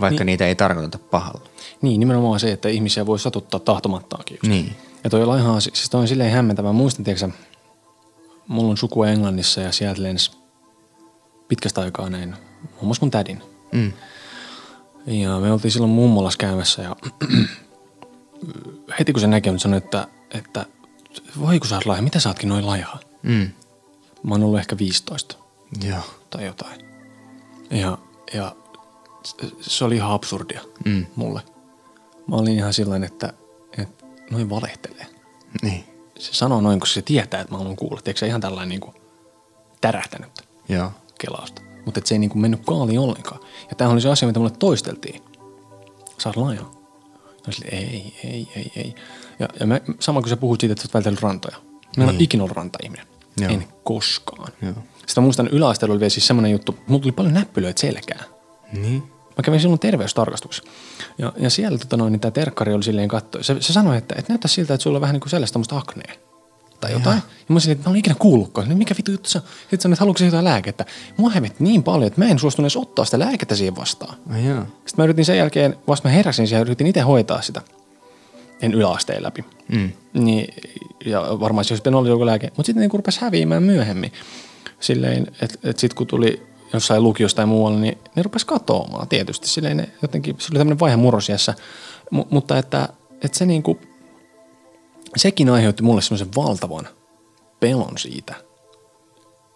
Vaikka 0.00 0.18
niin. 0.18 0.26
niitä 0.26 0.46
ei 0.46 0.54
tarkoiteta 0.54 0.98
pahalla. 0.98 1.48
Niin, 1.82 2.00
nimenomaan 2.00 2.40
se, 2.40 2.52
että 2.52 2.68
ihmisiä 2.68 3.06
voi 3.06 3.18
satuttaa 3.18 3.60
tahtomattaakin. 3.60 4.34
Just. 4.34 4.48
Niin. 4.48 4.76
Ja 5.04 5.10
toi 5.10 5.26
laiha, 5.26 5.60
siis 5.60 5.90
toi 5.90 6.00
on 6.00 6.08
silleen 6.08 6.32
hämmentävä. 6.32 6.72
Muistan, 6.72 7.04
tiedätkö, 7.04 7.28
mulla 8.48 8.70
on 8.70 8.76
sukua 8.76 9.08
Englannissa 9.08 9.60
ja 9.60 9.72
sieltä 9.72 10.02
lensi 10.02 10.30
pitkästä 11.48 11.80
aikaa 11.80 12.10
näin, 12.10 12.28
muun 12.30 12.84
muassa 12.84 13.00
mun 13.00 13.10
tädin. 13.10 13.42
Mm. 13.72 13.92
Ja 15.06 15.38
me 15.40 15.52
oltiin 15.52 15.72
silloin 15.72 15.92
mummolas 15.92 16.36
käymässä 16.36 16.82
ja 16.82 16.96
heti 18.98 19.12
kun 19.12 19.20
se 19.20 19.26
näkee, 19.26 19.58
sanoi, 19.58 19.78
että, 19.78 20.08
että 20.30 20.66
voi 21.40 21.58
kun 21.58 21.68
sä 21.68 21.74
oot 21.74 21.86
laiha, 21.86 22.02
mitä 22.02 22.20
sä 22.20 22.28
ootkin 22.28 22.48
noin 22.48 22.66
laiha? 22.66 22.98
Mm. 23.22 23.50
Mä 24.22 24.34
oon 24.34 24.42
ollut 24.42 24.58
ehkä 24.58 24.78
15. 24.78 25.36
Joo. 25.88 26.00
Tai 26.30 26.44
jotain. 26.44 26.80
Ja, 27.70 27.98
ja 28.34 28.56
se 29.60 29.84
oli 29.84 29.96
ihan 29.96 30.12
absurdia 30.12 30.60
mm. 30.84 31.06
mulle. 31.16 31.42
Mä 32.26 32.36
olin 32.36 32.56
ihan 32.56 32.72
sillain, 32.72 33.04
että, 33.04 33.32
että 33.78 34.06
noin 34.30 34.50
valehtelee. 34.50 35.06
Niin. 35.62 35.84
Se 36.18 36.34
sanoo 36.34 36.60
noin, 36.60 36.80
kun 36.80 36.86
se 36.86 37.02
tietää, 37.02 37.40
että 37.40 37.52
mä 37.52 37.58
haluan 37.58 37.76
kuulla. 37.76 38.00
Eikö 38.06 38.20
se 38.20 38.26
ihan 38.26 38.40
tällainen 38.40 38.68
niin 38.68 38.80
kuin 38.80 38.94
tärähtänyt 39.80 40.30
Joo. 40.68 40.92
kelausta. 41.18 41.62
Mutta 41.84 42.00
se 42.04 42.14
ei 42.14 42.18
niin 42.18 42.30
kuin 42.30 42.42
mennyt 42.42 42.60
kaaliin 42.66 42.98
ollenkaan. 42.98 43.40
Ja 43.70 43.76
tämä 43.76 43.90
oli 43.90 44.00
se 44.00 44.08
asia, 44.08 44.28
mitä 44.28 44.40
mulle 44.40 44.52
toisteltiin. 44.58 45.22
Sä 46.18 46.28
oot 46.28 46.36
laiha. 46.36 46.70
Ja 47.46 47.52
sille, 47.52 47.68
ei, 47.72 48.20
ei, 48.24 48.48
ei, 48.56 48.72
ei. 48.76 48.94
Ja, 49.38 49.48
ja 49.60 49.66
mä, 49.66 49.80
sama 50.00 50.20
kuin 50.20 50.30
sä 50.30 50.36
puhut 50.36 50.60
siitä, 50.60 50.72
että 50.72 50.82
sä 50.82 50.86
oot 50.88 50.94
vältellyt 50.94 51.20
rantoja. 51.20 51.56
Mä 51.56 52.04
en 52.04 52.08
niin. 52.08 52.08
ole 52.08 52.16
ikinä 52.18 52.42
ollut 52.42 52.56
ranta-ihminen. 52.56 53.06
Joo. 53.40 53.50
En 53.52 53.64
koskaan. 53.84 54.52
Joo. 54.62 54.74
Sitten 54.96 55.22
mä 55.22 55.22
muistan 55.22 55.48
yläasteella 55.48 55.92
oli 55.92 56.00
vielä 56.00 56.10
siis 56.10 56.26
semmoinen 56.26 56.52
juttu, 56.52 56.78
mulla 56.86 57.02
tuli 57.02 57.12
paljon 57.12 57.34
näppylöitä 57.34 57.80
selkää. 57.80 58.24
Niin. 58.72 59.02
Mä 59.36 59.42
kävin 59.42 59.60
silloin 59.60 59.80
terveystarkastuksessa. 59.80 60.70
Ja, 61.18 61.32
ja 61.36 61.50
siellä 61.50 61.78
tota 61.78 61.96
noin, 61.96 62.12
niin 62.12 62.20
tämä 62.20 62.30
terkkari 62.30 62.74
oli 62.74 62.82
silleen 62.82 63.08
katto. 63.08 63.42
Se, 63.42 63.56
se 63.60 63.72
sanoi, 63.72 63.96
että, 63.96 64.14
että 64.18 64.32
näyttää 64.32 64.48
siltä, 64.48 64.74
että 64.74 64.82
sulla 64.82 64.96
on 64.96 65.00
vähän 65.00 65.14
niin 65.14 65.20
kuin 65.20 65.30
sellaista 65.30 65.60
aknea 65.70 66.14
tai 66.80 66.92
jotain. 66.92 67.16
Ja, 67.16 67.22
ja 67.48 67.52
mä 67.54 67.60
sanoin, 67.60 67.76
että 67.76 67.88
mä 67.88 67.90
olen 67.90 67.98
ikinä 67.98 68.16
kuullutkaan. 68.18 68.68
Niin 68.68 68.78
mikä 68.78 68.94
vitu 68.96 69.10
juttu 69.10 69.28
on? 69.34 69.42
Sitten 69.42 69.80
sanoin, 69.80 69.92
että 69.92 70.02
haluatko 70.02 70.24
jotain 70.24 70.44
lääkettä? 70.44 70.84
Mua 71.16 71.30
hävetti 71.30 71.64
niin 71.64 71.82
paljon, 71.82 72.06
että 72.06 72.20
mä 72.20 72.28
en 72.28 72.38
suostunut 72.38 72.64
edes 72.64 72.76
ottaa 72.76 73.04
sitä 73.04 73.18
lääkettä 73.18 73.56
siihen 73.56 73.76
vastaan. 73.76 74.16
Ja. 74.30 74.66
Sitten 74.66 74.96
mä 74.96 75.04
yritin 75.04 75.24
sen 75.24 75.38
jälkeen, 75.38 75.76
vasta 75.88 76.08
mä 76.08 76.14
heräsin 76.14 76.48
siihen, 76.48 76.66
yritin 76.66 76.86
itse 76.86 77.00
hoitaa 77.00 77.42
sitä. 77.42 77.62
En 78.62 78.74
yläasteen 78.74 79.22
läpi. 79.22 79.44
Mm. 79.68 79.92
Niin, 80.12 80.54
ja 81.04 81.20
varmaan 81.40 81.64
se 81.64 81.74
olisi 81.74 81.88
ollut 81.88 82.08
joku 82.08 82.26
lääke. 82.26 82.46
Mutta 82.46 82.66
sitten 82.66 82.80
niin 82.80 82.90
rupesi 82.94 83.20
häviämään 83.20 83.62
myöhemmin. 83.62 84.12
Silleen, 84.80 85.26
että 85.42 85.58
et 85.64 85.78
sitten 85.78 85.96
kun 85.96 86.06
tuli 86.06 86.42
jossain 86.72 87.02
lukiosta 87.02 87.36
tai 87.36 87.46
muualla, 87.46 87.78
niin 87.78 87.98
ne 88.16 88.22
rupesi 88.22 88.46
katoamaan 88.46 89.08
tietysti. 89.08 89.48
Silleen 89.48 89.76
ne 89.76 89.88
jotenkin, 90.02 90.36
se 90.38 90.48
oli 90.52 90.58
tämmöinen 90.58 90.80
vaihe 90.80 90.96
murrosiassa. 90.96 91.54
M- 92.10 92.20
mutta 92.30 92.58
että, 92.58 92.88
että 93.22 93.38
se 93.38 93.46
niinku, 93.46 93.78
sekin 95.16 95.50
aiheutti 95.50 95.82
mulle 95.82 96.02
semmoisen 96.02 96.34
valtavan 96.36 96.88
pelon 97.60 97.98
siitä, 97.98 98.34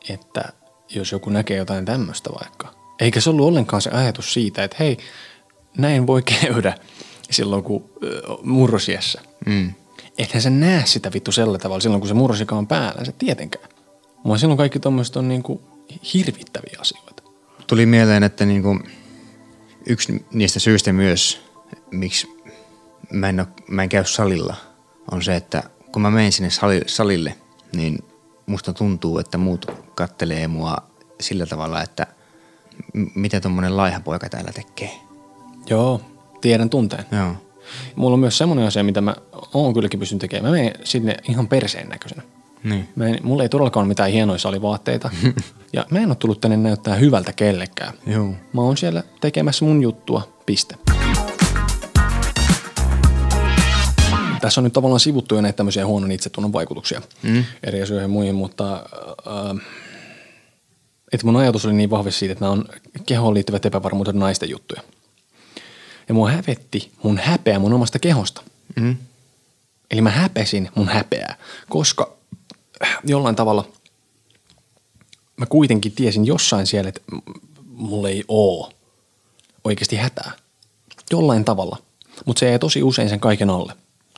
että 0.09 0.53
jos 0.91 1.13
joku 1.13 1.31
näkee 1.31 1.57
jotain 1.57 1.85
tämmöistä 1.85 2.31
vaikka. 2.31 2.75
Eikä 3.01 3.21
se 3.21 3.31
ollut 3.31 3.47
ollenkaan 3.47 3.83
se 3.83 3.91
ajatus 3.91 4.33
siitä, 4.33 4.65
että 4.65 4.77
hei, 4.81 4.99
näin 5.79 6.07
voi 6.07 6.23
käydä 6.41 6.75
silloin 7.31 7.62
kun 7.62 7.91
murrosiessä. 8.43 9.23
Mm. 9.47 9.73
Eihän 10.19 10.43
se 10.43 10.51
näe 10.51 10.83
sitä 10.87 11.12
vittu 11.12 11.33
sellä 11.33 11.59
tavalla 11.59 11.81
silloin, 11.81 12.01
kun 12.01 12.09
se 12.09 12.14
murrosika 12.14 12.57
on 12.57 12.67
päällä, 12.67 13.05
se 13.05 13.12
tietenkään. 13.12 13.69
Mutta 14.25 14.41
silloin 14.41 14.59
kaikki 14.59 14.81
tuommoiset 14.81 15.17
on 15.17 15.29
niinku 15.29 15.62
hirvittäviä 16.14 16.79
asioita. 16.81 17.23
Tuli 17.67 17.87
mieleen, 17.87 18.23
että 18.23 18.45
niinku 18.45 18.79
yksi 19.87 20.27
niistä 20.33 20.61
syistä 20.61 20.93
myös, 20.93 21.41
miksi 21.91 22.29
mä 23.12 23.29
en, 23.29 23.41
ole, 23.41 23.49
mä 23.69 23.83
en 23.83 23.88
käy 23.88 24.05
salilla, 24.05 24.57
on 25.11 25.23
se, 25.23 25.37
että 25.37 25.62
kun 25.93 26.03
mä 26.03 26.11
menen 26.11 26.33
sinne 26.33 26.51
salille, 26.87 27.35
niin 27.73 27.99
musta 28.47 28.73
tuntuu, 28.73 29.19
että 29.19 29.38
muut 29.38 29.67
kattelee 29.95 30.49
mua 30.49 30.77
sillä 31.21 31.47
tavalla, 31.47 31.83
että 31.83 32.07
mitä 33.14 33.41
tuommoinen 33.41 33.77
laiha 33.77 34.01
poika 34.01 34.29
täällä 34.29 34.53
tekee. 34.53 34.93
Joo, 35.71 36.01
tiedän 36.40 36.70
tunteen. 36.70 37.05
Joo. 37.12 37.33
Mulla 37.96 38.14
on 38.14 38.20
myös 38.20 38.38
semmoinen 38.38 38.66
asia, 38.66 38.85
mitä 38.85 39.01
mä 39.01 39.14
oon 39.55 39.74
kylläkin 39.74 40.01
pystynyt 40.01 40.20
tekemään. 40.20 40.53
Mä 40.53 40.59
menen 40.59 40.72
sinne 40.85 41.16
ihan 41.29 41.48
perseen 41.48 41.88
näköisenä. 41.88 42.22
Niin. 42.64 42.88
Mä 42.96 43.07
en, 43.07 43.18
mulla 43.22 43.42
ei 43.42 43.48
todellakaan 43.48 43.85
ole 43.85 43.88
mitään 43.88 44.11
hienoja 44.11 44.38
salivaatteita. 44.38 45.11
ja 45.72 45.87
mä 45.90 45.98
en 45.98 46.09
ole 46.09 46.16
tullut 46.16 46.40
tänne 46.40 46.57
näyttää 46.57 46.94
hyvältä 46.94 47.33
kellekään. 47.33 47.94
Joo. 48.07 48.35
Mä 48.53 48.61
oon 48.61 48.77
siellä 48.77 49.03
tekemässä 49.20 49.64
mun 49.64 49.83
juttua, 49.83 50.29
piste. 50.46 50.74
Tässä 54.40 54.61
on 54.61 54.64
nyt 54.64 54.72
tavallaan 54.72 55.01
sivuttu 55.01 55.35
jo 55.35 55.40
näitä 55.40 55.57
tämmöisiä 55.57 55.87
huonon 55.87 56.12
itsetunnon 56.12 56.53
vaikutuksia 56.53 57.03
mm. 57.22 57.44
eri 57.64 57.83
asioihin 57.83 58.11
muihin, 58.11 58.35
mutta 58.35 58.74
äh, 58.74 59.61
että 61.12 61.27
mun 61.27 61.37
ajatus 61.37 61.66
oli 61.66 61.74
niin 61.74 61.90
vahvasti 61.90 62.18
siitä, 62.18 62.33
että 62.33 62.44
nämä 62.44 62.53
on 62.53 62.64
kehoon 63.07 63.35
liittyvät 63.35 63.66
epävarmuudet 63.66 64.14
naisten 64.14 64.51
juttuja. 64.51 64.83
Ja 66.09 66.14
mua 66.14 66.31
hävetti 66.31 66.92
mun 67.03 67.18
häpeä 67.18 67.59
mun 67.59 67.73
omasta 67.73 67.99
kehosta. 67.99 68.42
Mm. 68.77 68.97
Eli 69.90 70.01
mä 70.01 70.11
häpesin 70.11 70.68
mun 70.75 70.88
häpeää, 70.88 71.37
koska 71.68 72.16
jollain 73.05 73.37
tavalla 73.37 73.68
mä 75.37 75.47
kuitenkin 75.47 75.92
tiesin 75.92 76.27
jossain 76.27 76.66
siellä, 76.66 76.88
että 76.88 77.01
mulla 77.66 78.09
ei 78.09 78.25
oo 78.29 78.73
oikeasti 79.64 79.97
hätää. 79.97 80.33
Jollain 81.11 81.44
tavalla. 81.44 81.77
Mutta 82.27 82.40
se 82.40 82.53
ei 82.53 82.59
tosi 82.59 82.83
usein 82.83 83.09
sen 83.09 83.21
kaiken 83.21 83.51
alle. 83.51 83.73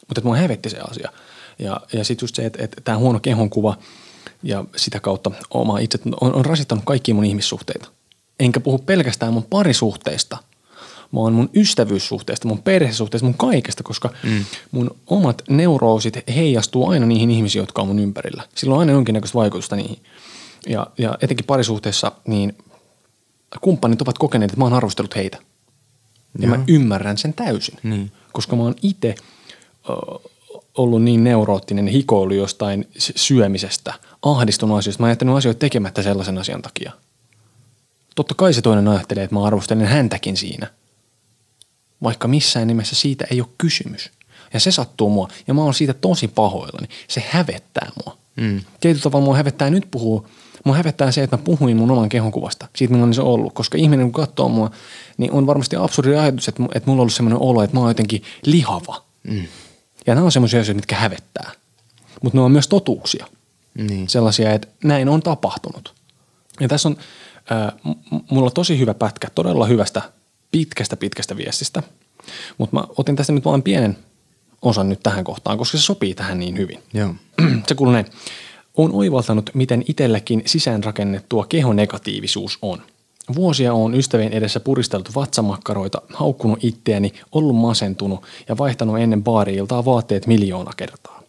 Mutta 0.08 0.20
mua 0.24 0.36
hävetti 0.36 0.70
se 0.70 0.78
asia. 0.78 1.12
Ja, 1.58 1.80
ja 1.92 2.04
sitten 2.04 2.24
just 2.24 2.34
se, 2.34 2.46
että, 2.46 2.64
että 2.64 2.80
tämä 2.84 2.98
huono 2.98 3.20
kehonkuva 3.20 3.76
ja 4.42 4.64
sitä 4.76 5.00
kautta 5.00 5.30
oma 5.50 5.78
itse 5.78 5.98
on, 6.20 6.34
on 6.34 6.44
rasittanut 6.44 6.84
kaikkia 6.84 7.14
mun 7.14 7.24
ihmissuhteita. 7.24 7.88
Enkä 8.40 8.60
puhu 8.60 8.78
pelkästään 8.78 9.32
mun 9.32 9.46
parisuhteista, 9.50 10.38
vaan 11.14 11.32
mun 11.32 11.50
ystävyyssuhteista, 11.54 12.48
mun 12.48 12.62
perhesuhteista, 12.62 13.26
mun 13.26 13.34
kaikesta, 13.34 13.82
koska 13.82 14.10
mm. 14.22 14.44
mun 14.70 14.96
omat 15.06 15.42
neuroosit 15.50 16.18
heijastuu 16.34 16.88
aina 16.88 17.06
niihin 17.06 17.30
ihmisiin, 17.30 17.60
jotka 17.62 17.82
on 17.82 17.88
mun 17.88 17.98
ympärillä. 17.98 18.42
Sillä 18.54 18.74
on 18.74 18.80
aina 18.80 18.92
jonkinnäköistä 18.92 19.38
vaikutusta 19.38 19.76
niihin. 19.76 19.98
Ja, 20.68 20.86
ja 20.98 21.18
etenkin 21.22 21.46
parisuhteessa, 21.46 22.12
niin 22.26 22.56
kumppanit 23.60 24.02
ovat 24.02 24.18
kokeneet, 24.18 24.50
että 24.50 24.60
mä 24.60 24.64
oon 24.64 24.72
arvostellut 24.72 25.16
heitä. 25.16 25.38
Ja 26.38 26.48
Joo. 26.48 26.56
mä 26.56 26.64
ymmärrän 26.68 27.18
sen 27.18 27.34
täysin, 27.34 27.78
niin. 27.82 28.12
koska 28.32 28.56
mä 28.56 28.62
oon 28.62 28.74
itse– 28.82 29.14
ollut 30.74 31.02
niin 31.02 31.24
neuroottinen 31.24 31.86
hikoilu 31.86 32.34
jostain 32.34 32.88
syömisestä, 32.98 33.94
ahdistunut 34.22 34.78
asioista. 34.78 35.02
Mä 35.02 35.06
oon 35.06 35.10
jättänyt 35.10 35.36
asioita 35.36 35.58
tekemättä 35.58 36.02
sellaisen 36.02 36.38
asian 36.38 36.62
takia. 36.62 36.92
Totta 38.14 38.34
kai 38.34 38.54
se 38.54 38.62
toinen 38.62 38.88
ajattelee, 38.88 39.24
että 39.24 39.36
mä 39.36 39.44
arvostelen 39.44 39.86
häntäkin 39.86 40.36
siinä. 40.36 40.66
Vaikka 42.02 42.28
missään 42.28 42.66
nimessä 42.66 42.94
siitä 42.94 43.26
ei 43.30 43.40
ole 43.40 43.48
kysymys. 43.58 44.10
Ja 44.52 44.60
se 44.60 44.70
sattuu 44.70 45.10
mua. 45.10 45.28
Ja 45.46 45.54
mä 45.54 45.62
oon 45.62 45.74
siitä 45.74 45.94
tosi 45.94 46.28
pahoillani. 46.28 46.88
Se 47.08 47.24
hävettää 47.30 47.90
mua. 48.04 48.16
Mm. 48.36 48.60
Tietyllä 48.80 49.02
tavalla 49.02 49.24
mua 49.24 49.36
hävettää 49.36 49.70
nyt 49.70 49.86
puhua. 49.90 50.28
Mua 50.64 50.76
hävettää 50.76 51.12
se, 51.12 51.22
että 51.22 51.36
mä 51.36 51.42
puhuin 51.42 51.76
mun 51.76 51.90
oman 51.90 52.08
kehonkuvasta. 52.08 52.68
Siitä 52.76 52.92
millainen 52.92 53.14
se 53.14 53.20
on 53.20 53.26
ollut. 53.26 53.52
Koska 53.52 53.78
ihminen 53.78 54.12
kun 54.12 54.22
katsoo 54.22 54.48
mua, 54.48 54.70
niin 55.18 55.32
on 55.32 55.46
varmasti 55.46 55.76
absurdi 55.76 56.16
ajatus, 56.16 56.48
että, 56.48 56.62
että 56.74 56.90
mulla 56.90 56.98
on 56.98 57.00
ollut 57.00 57.12
sellainen 57.12 57.42
olo, 57.42 57.62
että 57.62 57.76
mä 57.76 57.80
oon 57.80 57.90
jotenkin 57.90 58.22
lihava. 58.46 59.02
Mm. 59.22 59.46
Ja 60.06 60.14
nämä 60.14 60.24
on 60.24 60.32
semmoisia 60.32 60.60
asioita, 60.60 60.76
mitkä 60.76 60.96
hävettää. 60.96 61.50
mutta 62.22 62.38
ne 62.38 62.42
on 62.42 62.52
myös 62.52 62.68
totuuksia. 62.68 63.26
Niin. 63.74 64.08
Sellaisia, 64.08 64.52
että 64.52 64.68
näin 64.84 65.08
on 65.08 65.22
tapahtunut. 65.22 65.94
Ja 66.60 66.68
tässä 66.68 66.88
on 66.88 66.96
äh, 67.52 67.72
mulla 68.30 68.46
on 68.46 68.52
tosi 68.52 68.78
hyvä 68.78 68.94
pätkä 68.94 69.28
todella 69.34 69.66
hyvästä 69.66 70.02
pitkästä 70.50 70.96
pitkästä 70.96 71.36
viestistä, 71.36 71.82
mutta 72.58 72.76
mä 72.76 72.84
otin 72.98 73.16
tästä 73.16 73.32
nyt 73.32 73.44
vain 73.44 73.62
pienen 73.62 73.96
osan 74.62 74.88
nyt 74.88 75.00
tähän 75.02 75.24
kohtaan, 75.24 75.58
koska 75.58 75.78
se 75.78 75.84
sopii 75.84 76.14
tähän 76.14 76.38
niin 76.38 76.58
hyvin. 76.58 76.78
Joo. 76.94 77.14
Se 77.68 77.74
kuuluu 77.74 77.92
näin. 77.92 78.06
Olen 78.76 78.92
oivaltanut, 78.92 79.50
miten 79.54 79.84
itselläkin 79.88 80.42
sisäänrakennettua 80.46 81.46
kehonegatiivisuus 81.48 82.58
on. 82.62 82.82
Vuosia 83.34 83.74
on 83.74 83.94
ystävien 83.94 84.32
edessä 84.32 84.60
puristeltu 84.60 85.10
vatsamakkaroita, 85.14 86.02
haukkunut 86.12 86.64
itteeni, 86.64 87.12
ollut 87.32 87.56
masentunut 87.56 88.22
ja 88.48 88.58
vaihtanut 88.58 88.98
ennen 88.98 89.24
baariiltaa 89.24 89.84
vaatteet 89.84 90.26
miljoona 90.26 90.70
kertaa. 90.76 91.19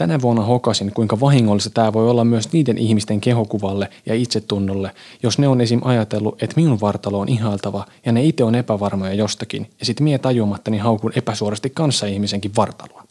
Tänä 0.00 0.20
vuonna 0.20 0.42
hokasin, 0.42 0.92
kuinka 0.92 1.20
vahingollista 1.20 1.70
tämä 1.70 1.92
voi 1.92 2.10
olla 2.10 2.24
myös 2.24 2.52
niiden 2.52 2.78
ihmisten 2.78 3.20
kehokuvalle 3.20 3.88
ja 4.06 4.14
itsetunnolle, 4.14 4.90
jos 5.22 5.38
ne 5.38 5.48
on 5.48 5.60
esim. 5.60 5.80
ajatellut, 5.84 6.42
että 6.42 6.56
minun 6.56 6.80
vartalo 6.80 7.18
on 7.18 7.28
ihailtava 7.28 7.86
ja 8.06 8.12
ne 8.12 8.24
itse 8.24 8.44
on 8.44 8.54
epävarmoja 8.54 9.14
jostakin, 9.14 9.70
ja 9.80 9.86
sit 9.86 10.00
mie 10.00 10.18
tajumattani 10.18 10.78
haukun 10.78 11.12
epäsuorasti 11.14 11.70
kanssa 11.70 12.06
ihmisenkin 12.06 12.50
vartaloa. 12.56 13.04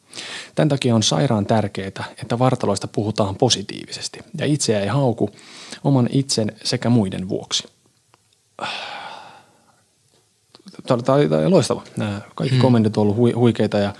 Tämän 0.55 0.69
takia 0.69 0.95
on 0.95 1.03
sairaan 1.03 1.45
tärkeää, 1.45 2.05
että 2.21 2.39
vartaloista 2.39 2.87
puhutaan 2.87 3.35
positiivisesti 3.35 4.19
ja 4.37 4.45
itseä 4.45 4.79
ei 4.79 4.87
hauku 4.87 5.29
oman 5.83 6.09
itsen 6.11 6.51
sekä 6.63 6.89
muiden 6.89 7.29
vuoksi. 7.29 7.67
Tämä 10.87 11.15
oli, 11.15 11.49
loistava. 11.49 11.83
Nämä 11.97 12.21
kaikki 12.35 12.55
hmm. 12.55 12.61
kommentit 12.61 12.97
on 12.97 13.01
ollut 13.01 13.17
hui, 13.17 13.31
huikeita 13.31 13.77
ja, 13.77 13.93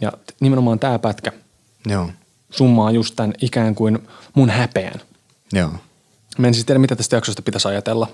ja 0.00 0.12
nimenomaan 0.40 0.78
tämä 0.78 0.98
pätkä 0.98 1.32
Joo. 1.86 2.10
summaa 2.50 2.90
just 2.90 3.16
tämän 3.16 3.34
ikään 3.40 3.74
kuin 3.74 4.08
mun 4.34 4.50
häpeän. 4.50 5.00
Joo. 5.52 5.72
Mä 6.38 6.46
en 6.46 6.54
siis 6.54 6.66
tiedä, 6.66 6.78
mitä 6.78 6.96
tästä 6.96 7.16
jaksosta 7.16 7.42
pitäisi 7.42 7.68
ajatella. 7.68 8.08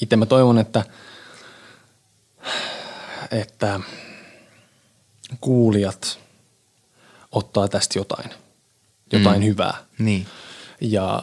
Itse 0.00 0.16
mä 0.16 0.26
toivon, 0.26 0.58
että, 0.58 0.84
että 3.30 3.80
kuulijat 5.40 6.18
ottaa 7.32 7.68
tästä 7.68 7.98
jotain, 7.98 8.30
jotain 9.12 9.40
mm. 9.40 9.46
hyvää. 9.46 9.76
Niin. 9.98 10.26
Ja 10.80 11.22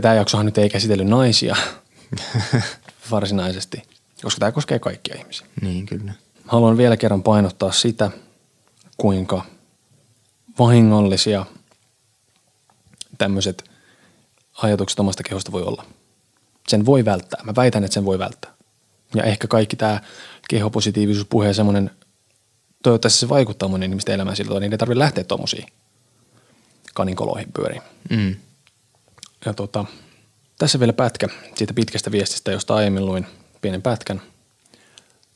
tämä 0.00 0.14
jaksohan 0.14 0.46
nyt 0.46 0.58
ei 0.58 0.70
käsitellyt 0.70 1.06
naisia 1.06 1.56
varsinaisesti, 3.10 3.82
koska 4.22 4.40
tämä 4.40 4.52
koskee 4.52 4.78
kaikkia 4.78 5.16
ihmisiä. 5.18 5.46
Niin, 5.60 5.86
kyllä. 5.86 6.12
Haluan 6.46 6.76
vielä 6.76 6.96
kerran 6.96 7.22
painottaa 7.22 7.72
sitä, 7.72 8.10
kuinka 8.96 9.44
vahingollisia 10.58 11.46
tämmöiset 13.18 13.70
ajatukset 14.62 15.00
omasta 15.00 15.22
kehosta 15.22 15.52
voi 15.52 15.62
olla. 15.62 15.84
Sen 16.68 16.86
voi 16.86 17.04
välttää. 17.04 17.40
Mä 17.44 17.52
väitän, 17.56 17.84
että 17.84 17.94
sen 17.94 18.04
voi 18.04 18.18
välttää. 18.18 18.54
Ja 19.14 19.22
ehkä 19.22 19.46
kaikki 19.48 19.76
tämä 19.76 20.00
kehopositiivisuus 20.48 21.26
puhe 21.30 21.54
semmoinen, 21.54 21.90
toivottavasti 22.82 23.20
se 23.20 23.28
vaikuttaa 23.28 23.68
monen 23.68 23.90
ihmisten 23.90 24.14
elämään 24.14 24.36
sillä 24.36 24.48
tavalla, 24.48 24.60
niin 24.60 24.72
ei 24.72 24.78
tarvitse 24.78 24.98
lähteä 24.98 25.24
tuommoisiin 25.24 25.66
kaninkoloihin 26.94 27.52
pyöriin. 27.52 27.82
Mm. 28.10 28.36
Ja 29.44 29.54
tota, 29.54 29.84
tässä 30.58 30.80
vielä 30.80 30.92
pätkä 30.92 31.28
siitä 31.54 31.74
pitkästä 31.74 32.12
viestistä, 32.12 32.52
josta 32.52 32.74
aiemmin 32.74 33.06
luin 33.06 33.26
pienen 33.60 33.82
pätkän. 33.82 34.22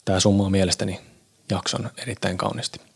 Tämä 0.05 0.20
summaa 0.20 0.51
mielestäni 0.51 1.01
jakson 1.51 1.91
erittäin 1.97 2.39
kauniisti. 2.39 2.91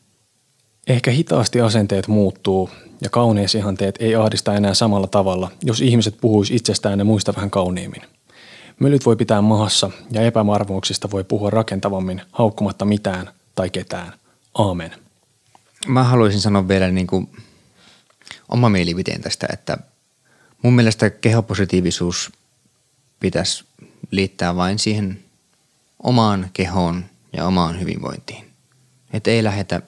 Ehkä 0.87 1.11
hitaasti 1.11 1.61
asenteet 1.61 2.09
muuttuu 2.09 2.71
ja 3.03 3.11
kauneisihanteet 3.11 3.95
ei 4.01 4.15
ahdista 4.15 4.55
enää 4.55 4.75
samalla 4.75 5.07
tavalla, 5.07 5.51
jos 5.63 5.81
ihmiset 5.81 6.17
puhuis 6.21 6.51
itsestään 6.51 6.99
ja 6.99 7.05
muista 7.05 7.35
vähän 7.35 7.51
kauniimmin. 7.51 8.03
Mölyt 8.79 9.07
voi 9.07 9.17
pitää 9.17 9.43
mahassa 9.43 9.91
ja 10.11 10.23
epämarmuuksista 10.23 11.11
voi 11.11 11.25
puhua 11.25 11.51
rakentavammin, 11.51 12.23
haukkumatta 12.33 12.85
mitään 12.85 13.31
tai 13.55 13.71
ketään. 13.71 14.13
Aamen. 14.55 14.93
Mä 15.87 16.05
haluaisin 16.05 16.41
sanoa 16.41 16.69
vielä 16.69 16.91
niin 16.91 17.07
kuin 17.07 17.29
oma 18.49 18.69
mielipiteen 18.69 19.21
tästä, 19.21 19.47
että 19.53 19.79
mun 20.63 20.77
mielestä 20.77 21.11
kehopositiivisuus 21.11 22.33
pitäisi 23.21 23.65
liittää 24.11 24.57
vain 24.57 24.79
siihen 24.79 25.19
omaan 26.03 26.51
kehoon 26.53 27.05
ja 27.33 27.47
omaan 27.47 27.81
hyvinvointiin. 27.81 28.47
Että 29.13 29.31
ei 29.31 29.45
lähdetä 29.45 29.83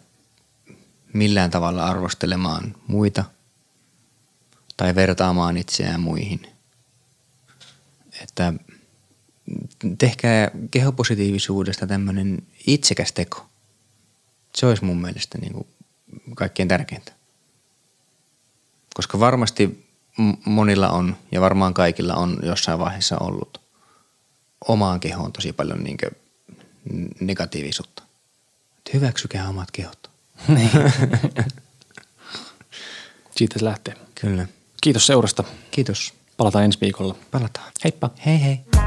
millään 1.18 1.50
tavalla 1.50 1.86
arvostelemaan 1.86 2.74
muita 2.86 3.24
tai 4.76 4.94
vertaamaan 4.94 5.56
itseään 5.56 6.00
muihin. 6.00 6.46
Että 8.22 8.52
tehkää 9.98 10.50
kehopositiivisuudesta 10.70 11.86
tämmöinen 11.86 12.42
itsekäs 12.66 13.12
teko. 13.12 13.46
Se 14.54 14.66
olisi 14.66 14.84
mun 14.84 15.00
mielestä 15.00 15.38
niin 15.38 15.52
kuin 15.52 15.66
kaikkein 16.34 16.68
tärkeintä. 16.68 17.12
Koska 18.94 19.20
varmasti 19.20 19.88
monilla 20.44 20.88
on 20.88 21.16
ja 21.32 21.40
varmaan 21.40 21.74
kaikilla 21.74 22.14
on 22.14 22.38
jossain 22.42 22.78
vaiheessa 22.78 23.18
ollut 23.18 23.60
omaan 24.68 25.00
kehoon 25.00 25.32
tosi 25.32 25.52
paljon 25.52 25.84
niin 25.84 25.98
negatiivisuutta. 27.20 28.02
Hyväksykää 28.94 29.48
omat 29.48 29.70
kehot. 29.70 30.07
Siitä 33.36 33.58
se 33.58 33.64
lähtee. 33.64 33.94
Kyllä. 34.14 34.46
Kiitos 34.80 35.06
seurasta. 35.06 35.44
Kiitos. 35.70 36.14
Palataan 36.36 36.64
ensi 36.64 36.78
viikolla. 36.80 37.14
Palataan. 37.30 37.72
Heippa. 37.84 38.10
Hei 38.26 38.42
hei. 38.42 38.77